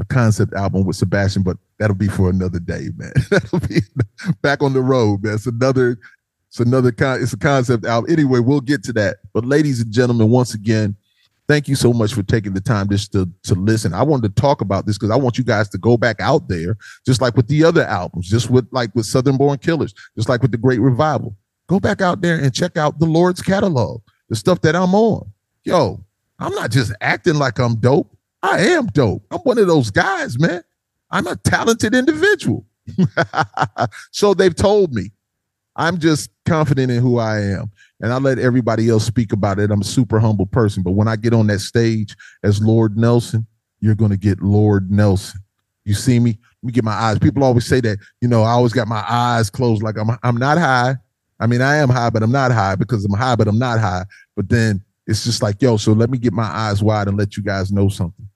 a 0.00 0.04
concept 0.08 0.54
album 0.54 0.84
with 0.84 0.96
Sebastian, 0.96 1.42
but 1.42 1.58
that'll 1.78 1.94
be 1.94 2.08
for 2.08 2.30
another 2.30 2.58
day, 2.58 2.88
man. 2.96 3.12
that'll 3.30 3.60
be 3.60 3.80
back 4.42 4.62
on 4.62 4.72
the 4.72 4.80
road, 4.80 5.22
man. 5.22 5.34
It's 5.34 5.46
another, 5.46 5.98
it's 6.48 6.60
another 6.60 6.90
con 6.90 7.22
it's 7.22 7.32
a 7.32 7.38
concept 7.38 7.84
album. 7.84 8.10
Anyway, 8.10 8.40
we'll 8.40 8.60
get 8.60 8.82
to 8.84 8.92
that. 8.94 9.18
But 9.32 9.44
ladies 9.44 9.80
and 9.80 9.92
gentlemen, 9.92 10.30
once 10.30 10.54
again, 10.54 10.96
thank 11.48 11.68
you 11.68 11.74
so 11.74 11.92
much 11.92 12.14
for 12.14 12.22
taking 12.22 12.54
the 12.54 12.60
time 12.60 12.88
just 12.88 13.12
to 13.12 13.28
to 13.44 13.54
listen. 13.54 13.94
I 13.94 14.02
wanted 14.02 14.34
to 14.34 14.40
talk 14.40 14.60
about 14.60 14.86
this 14.86 14.98
because 14.98 15.10
I 15.10 15.16
want 15.16 15.38
you 15.38 15.44
guys 15.44 15.68
to 15.70 15.78
go 15.78 15.96
back 15.96 16.20
out 16.20 16.48
there, 16.48 16.76
just 17.06 17.20
like 17.20 17.36
with 17.36 17.48
the 17.48 17.64
other 17.64 17.84
albums, 17.84 18.28
just 18.28 18.50
with 18.50 18.66
like 18.70 18.94
with 18.94 19.06
Southern 19.06 19.36
Born 19.36 19.58
Killers, 19.58 19.94
just 20.16 20.28
like 20.28 20.42
with 20.42 20.52
the 20.52 20.58
Great 20.58 20.80
Revival. 20.80 21.36
Go 21.66 21.80
back 21.80 22.00
out 22.00 22.20
there 22.20 22.38
and 22.38 22.54
check 22.54 22.76
out 22.76 22.98
the 22.98 23.06
Lord's 23.06 23.40
catalog, 23.40 24.02
the 24.28 24.36
stuff 24.36 24.60
that 24.62 24.76
I'm 24.76 24.94
on. 24.94 25.30
Yo, 25.64 26.04
I'm 26.38 26.52
not 26.54 26.70
just 26.70 26.92
acting 27.00 27.36
like 27.36 27.58
I'm 27.58 27.76
dope. 27.76 28.14
I 28.42 28.60
am 28.60 28.86
dope. 28.86 29.24
I'm 29.30 29.40
one 29.40 29.58
of 29.58 29.66
those 29.66 29.90
guys, 29.90 30.38
man. 30.38 30.62
I'm 31.10 31.26
a 31.26 31.36
talented 31.36 31.94
individual. 31.94 32.66
so 34.10 34.34
they've 34.34 34.54
told 34.54 34.92
me. 34.92 35.10
I'm 35.76 35.98
just 35.98 36.30
confident 36.46 36.90
in 36.90 37.02
who 37.02 37.18
I 37.18 37.40
am 37.40 37.70
and 38.00 38.12
I 38.12 38.18
let 38.18 38.38
everybody 38.38 38.88
else 38.88 39.04
speak 39.04 39.32
about 39.32 39.58
it. 39.58 39.70
I'm 39.70 39.80
a 39.80 39.84
super 39.84 40.20
humble 40.20 40.46
person, 40.46 40.82
but 40.82 40.92
when 40.92 41.08
I 41.08 41.16
get 41.16 41.32
on 41.34 41.46
that 41.48 41.60
stage 41.60 42.16
as 42.42 42.62
Lord 42.62 42.96
Nelson, 42.96 43.46
you're 43.80 43.94
going 43.94 44.10
to 44.10 44.16
get 44.16 44.42
Lord 44.42 44.90
Nelson. 44.90 45.40
You 45.84 45.94
see 45.94 46.18
me? 46.18 46.38
Let 46.62 46.66
me 46.66 46.72
get 46.72 46.84
my 46.84 46.92
eyes. 46.92 47.18
People 47.18 47.44
always 47.44 47.66
say 47.66 47.80
that, 47.80 47.98
you 48.20 48.28
know, 48.28 48.42
I 48.42 48.50
always 48.50 48.72
got 48.72 48.88
my 48.88 49.04
eyes 49.08 49.50
closed 49.50 49.82
like 49.82 49.96
I'm 49.98 50.16
I'm 50.22 50.36
not 50.36 50.58
high. 50.58 50.96
I 51.40 51.46
mean, 51.46 51.60
I 51.60 51.76
am 51.76 51.90
high, 51.90 52.10
but 52.10 52.22
I'm 52.22 52.32
not 52.32 52.52
high 52.52 52.76
because 52.76 53.04
I'm 53.04 53.12
high, 53.12 53.36
but 53.36 53.48
I'm 53.48 53.58
not 53.58 53.80
high. 53.80 54.04
But 54.36 54.48
then 54.48 54.82
it's 55.06 55.24
just 55.24 55.42
like, 55.42 55.60
yo, 55.60 55.76
so 55.76 55.92
let 55.92 56.08
me 56.08 56.16
get 56.16 56.32
my 56.32 56.44
eyes 56.44 56.82
wide 56.82 57.08
and 57.08 57.18
let 57.18 57.36
you 57.36 57.42
guys 57.42 57.70
know 57.70 57.88
something. 57.88 58.26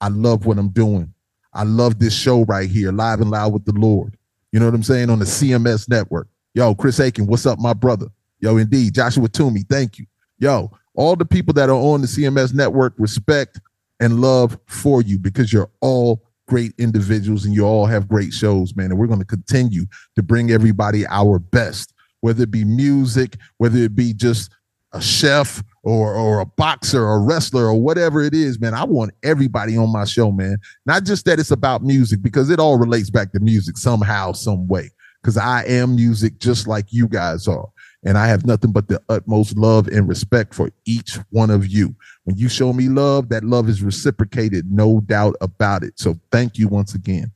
I 0.00 0.08
love 0.08 0.44
what 0.44 0.58
I'm 0.58 0.68
doing. 0.68 1.12
I 1.54 1.64
love 1.64 1.98
this 1.98 2.14
show 2.14 2.44
right 2.44 2.68
here, 2.68 2.92
live 2.92 3.20
and 3.20 3.30
loud 3.30 3.52
with 3.52 3.64
the 3.64 3.72
Lord. 3.72 4.16
You 4.52 4.60
know 4.60 4.66
what 4.66 4.74
I'm 4.74 4.82
saying? 4.82 5.10
On 5.10 5.18
the 5.18 5.24
CMS 5.24 5.88
network. 5.88 6.28
Yo, 6.58 6.74
Chris 6.74 6.98
Akin, 6.98 7.24
what's 7.24 7.46
up, 7.46 7.60
my 7.60 7.72
brother? 7.72 8.08
Yo, 8.40 8.56
indeed. 8.56 8.92
Joshua 8.92 9.28
Toomey, 9.28 9.62
thank 9.70 9.96
you. 9.96 10.04
Yo, 10.40 10.72
all 10.96 11.14
the 11.14 11.24
people 11.24 11.54
that 11.54 11.68
are 11.68 11.76
on 11.76 12.00
the 12.00 12.08
CMS 12.08 12.52
network 12.52 12.94
respect 12.98 13.60
and 14.00 14.20
love 14.20 14.58
for 14.66 15.00
you 15.00 15.20
because 15.20 15.52
you're 15.52 15.70
all 15.82 16.20
great 16.48 16.72
individuals 16.76 17.44
and 17.44 17.54
you 17.54 17.64
all 17.64 17.86
have 17.86 18.08
great 18.08 18.32
shows, 18.32 18.74
man. 18.74 18.86
And 18.86 18.98
we're 18.98 19.06
going 19.06 19.20
to 19.20 19.24
continue 19.24 19.86
to 20.16 20.22
bring 20.24 20.50
everybody 20.50 21.06
our 21.06 21.38
best, 21.38 21.94
whether 22.22 22.42
it 22.42 22.50
be 22.50 22.64
music, 22.64 23.36
whether 23.58 23.78
it 23.78 23.94
be 23.94 24.12
just 24.12 24.50
a 24.92 25.00
chef 25.00 25.62
or 25.84 26.12
or 26.14 26.40
a 26.40 26.46
boxer 26.46 27.04
or 27.04 27.18
a 27.18 27.20
wrestler 27.20 27.66
or 27.66 27.80
whatever 27.80 28.20
it 28.20 28.34
is, 28.34 28.58
man. 28.58 28.74
I 28.74 28.82
want 28.82 29.12
everybody 29.22 29.76
on 29.76 29.92
my 29.92 30.06
show, 30.06 30.32
man. 30.32 30.58
Not 30.86 31.04
just 31.04 31.24
that 31.26 31.38
it's 31.38 31.52
about 31.52 31.84
music 31.84 32.20
because 32.20 32.50
it 32.50 32.58
all 32.58 32.78
relates 32.78 33.10
back 33.10 33.30
to 33.30 33.38
music 33.38 33.76
somehow, 33.76 34.32
some 34.32 34.66
way. 34.66 34.90
Because 35.22 35.36
I 35.36 35.64
am 35.64 35.96
music 35.96 36.38
just 36.38 36.66
like 36.66 36.86
you 36.90 37.08
guys 37.08 37.48
are. 37.48 37.68
And 38.04 38.16
I 38.16 38.28
have 38.28 38.46
nothing 38.46 38.70
but 38.70 38.88
the 38.88 39.02
utmost 39.08 39.56
love 39.56 39.88
and 39.88 40.08
respect 40.08 40.54
for 40.54 40.70
each 40.84 41.18
one 41.30 41.50
of 41.50 41.66
you. 41.66 41.94
When 42.24 42.36
you 42.36 42.48
show 42.48 42.72
me 42.72 42.88
love, 42.88 43.28
that 43.30 43.42
love 43.42 43.68
is 43.68 43.82
reciprocated, 43.82 44.70
no 44.70 45.00
doubt 45.00 45.34
about 45.40 45.82
it. 45.82 45.98
So 45.98 46.18
thank 46.30 46.58
you 46.58 46.68
once 46.68 46.94
again. 46.94 47.32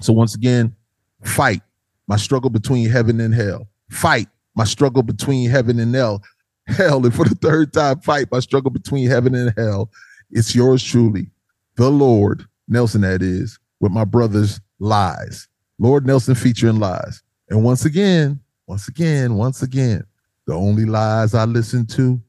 So, 0.00 0.12
once 0.12 0.34
again, 0.34 0.74
fight 1.22 1.62
my 2.06 2.16
struggle 2.16 2.50
between 2.50 2.88
heaven 2.90 3.20
and 3.20 3.34
hell. 3.34 3.68
Fight 3.90 4.28
my 4.54 4.64
struggle 4.64 5.02
between 5.02 5.48
heaven 5.48 5.78
and 5.78 5.94
hell. 5.94 6.22
Hell, 6.66 7.04
and 7.04 7.14
for 7.14 7.26
the 7.26 7.34
third 7.34 7.72
time, 7.72 8.00
fight 8.00 8.28
my 8.32 8.40
struggle 8.40 8.70
between 8.70 9.08
heaven 9.08 9.34
and 9.34 9.52
hell. 9.56 9.90
It's 10.30 10.54
yours 10.54 10.82
truly, 10.82 11.30
the 11.76 11.90
Lord, 11.90 12.46
Nelson, 12.68 13.02
that 13.02 13.20
is, 13.20 13.58
with 13.80 13.92
my 13.92 14.04
brother's 14.04 14.60
lies. 14.78 15.46
Lord 15.78 16.06
Nelson 16.06 16.34
featuring 16.34 16.78
lies. 16.78 17.22
And 17.48 17.62
once 17.62 17.84
again, 17.84 18.40
once 18.66 18.88
again, 18.88 19.34
once 19.34 19.62
again, 19.62 20.04
the 20.46 20.54
only 20.54 20.84
lies 20.84 21.34
I 21.34 21.44
listen 21.44 21.86
to 21.86 22.20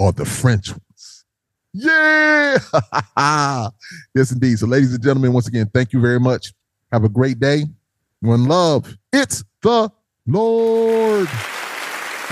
are 0.00 0.12
the 0.12 0.24
French 0.24 0.70
ones. 0.70 1.24
Yeah. 1.72 2.58
yes, 4.14 4.32
indeed. 4.32 4.58
So, 4.58 4.66
ladies 4.66 4.92
and 4.92 5.02
gentlemen, 5.02 5.32
once 5.32 5.46
again, 5.46 5.70
thank 5.72 5.92
you 5.92 6.00
very 6.00 6.18
much. 6.18 6.52
Have 6.90 7.04
a 7.04 7.08
great 7.08 7.38
day. 7.38 7.64
One 8.20 8.46
love. 8.46 8.96
It's 9.12 9.44
the 9.62 9.90
Lord. 10.26 11.28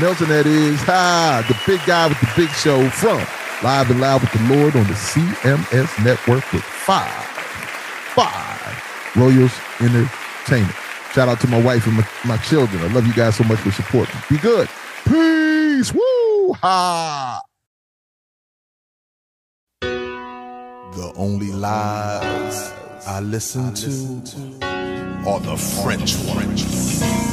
Nelson, 0.00 0.28
that 0.28 0.46
is. 0.46 0.80
Ha, 0.82 1.44
the 1.48 1.56
big 1.70 1.84
guy 1.86 2.08
with 2.08 2.20
the 2.20 2.32
big 2.36 2.48
show 2.50 2.88
from 2.90 3.18
Live 3.62 3.90
and 3.90 4.00
Loud 4.00 4.20
with 4.20 4.32
the 4.32 4.54
Lord 4.54 4.76
on 4.76 4.86
the 4.86 4.94
CMS 4.94 6.04
network 6.04 6.52
with 6.52 6.62
five, 6.62 7.10
five 8.14 9.16
Royals 9.16 9.52
Entertainment. 10.48 10.76
Shout 11.12 11.28
out 11.28 11.40
to 11.40 11.46
my 11.48 11.60
wife 11.60 11.86
and 11.86 11.96
my, 11.96 12.08
my 12.24 12.36
children. 12.38 12.82
I 12.82 12.86
love 12.88 13.06
you 13.06 13.12
guys 13.12 13.36
so 13.36 13.44
much 13.44 13.58
for 13.58 13.70
supporting. 13.70 14.18
Be 14.30 14.38
good. 14.38 14.68
Peace. 15.04 15.92
Woo 15.92 16.52
ha. 16.54 17.40
The 19.80 21.12
only 21.16 21.52
lies 21.52 22.72
I 23.06 23.20
listen 23.20 23.74
to 23.74 25.28
are 25.28 25.40
the 25.40 25.56
French 25.56 26.16
ones. 26.26 27.27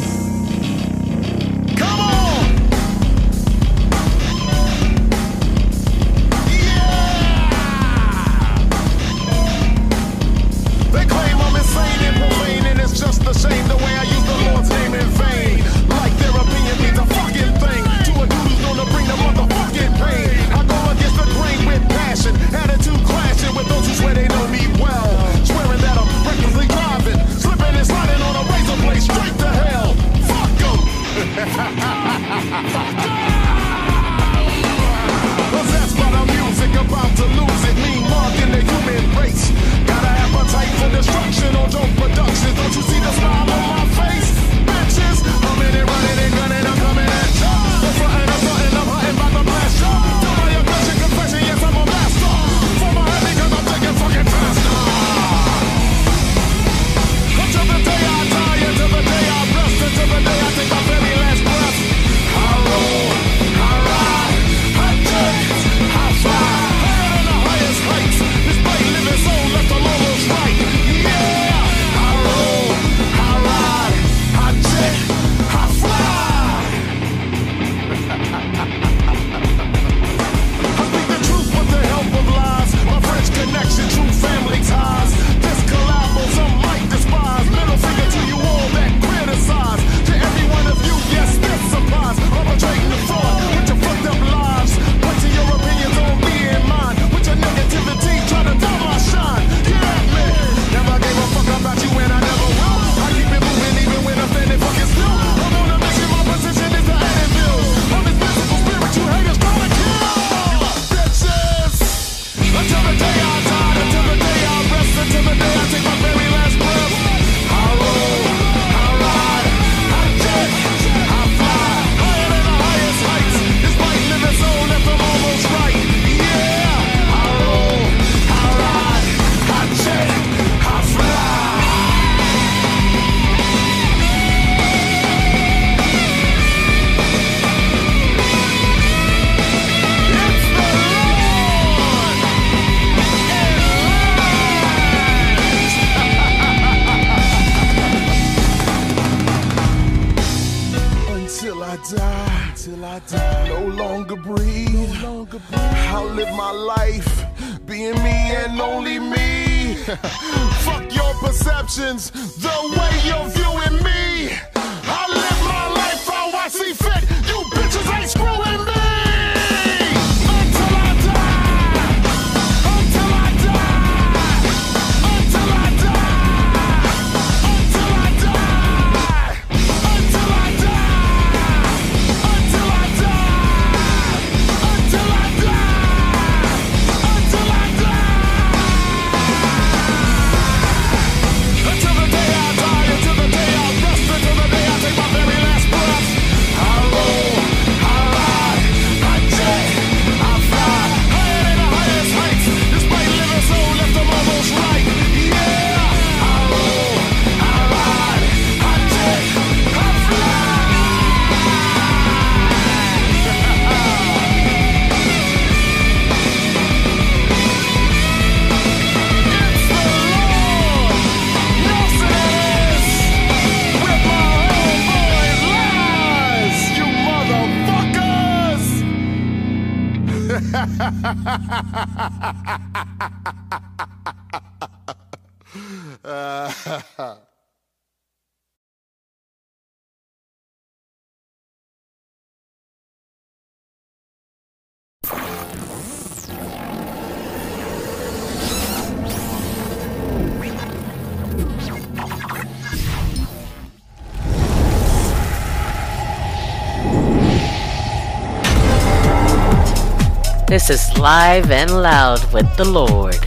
Live 261.06 261.52
and 261.52 261.84
Loud 261.84 262.34
with 262.34 262.58
the 262.58 262.66
Lord. 262.66 263.20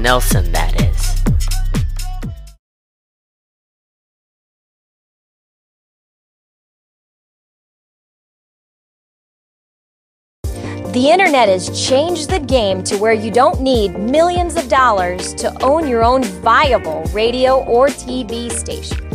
Nelson, 0.00 0.50
that 0.52 0.72
is. 0.80 1.22
The 10.94 11.10
internet 11.10 11.50
has 11.50 11.68
changed 11.86 12.30
the 12.30 12.40
game 12.40 12.82
to 12.84 12.96
where 12.96 13.12
you 13.12 13.30
don't 13.30 13.60
need 13.60 13.98
millions 13.98 14.56
of 14.56 14.70
dollars 14.70 15.34
to 15.34 15.62
own 15.62 15.86
your 15.86 16.02
own 16.02 16.24
viable 16.24 17.02
radio 17.12 17.62
or 17.64 17.88
TV 17.88 18.50
station. 18.50 19.06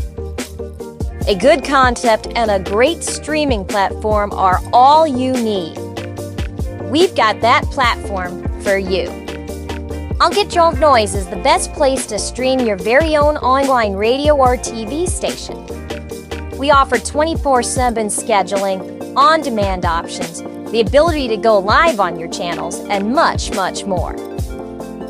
A 1.27 1.33
good 1.33 1.63
concept 1.63 2.27
and 2.35 2.51
a 2.51 2.59
great 2.59 3.01
streaming 3.01 3.65
platform 3.65 4.31
are 4.33 4.59
all 4.73 5.07
you 5.07 5.33
need. 5.33 5.88
We've 6.89 7.13
got 7.13 7.39
that 7.41 7.65
platform 7.65 8.61
for 8.63 8.79
you. 8.79 9.09
Uncontrolled 10.19 10.79
Noise 10.79 11.13
is 11.13 11.27
the 11.27 11.35
best 11.35 11.71
place 11.73 12.07
to 12.07 12.17
stream 12.17 12.61
your 12.61 12.77
very 12.77 13.15
own 13.15 13.37
online 13.37 13.93
radio 13.93 14.35
or 14.35 14.57
TV 14.57 15.07
station. 15.07 15.67
We 16.57 16.71
offer 16.71 16.97
24 16.97 17.61
7 17.61 18.07
scheduling, 18.07 19.15
on 19.15 19.41
demand 19.41 19.85
options, 19.85 20.41
the 20.71 20.81
ability 20.81 21.27
to 21.27 21.37
go 21.37 21.59
live 21.59 21.99
on 21.99 22.19
your 22.19 22.27
channels, 22.27 22.79
and 22.89 23.13
much, 23.13 23.53
much 23.53 23.85
more. 23.85 24.17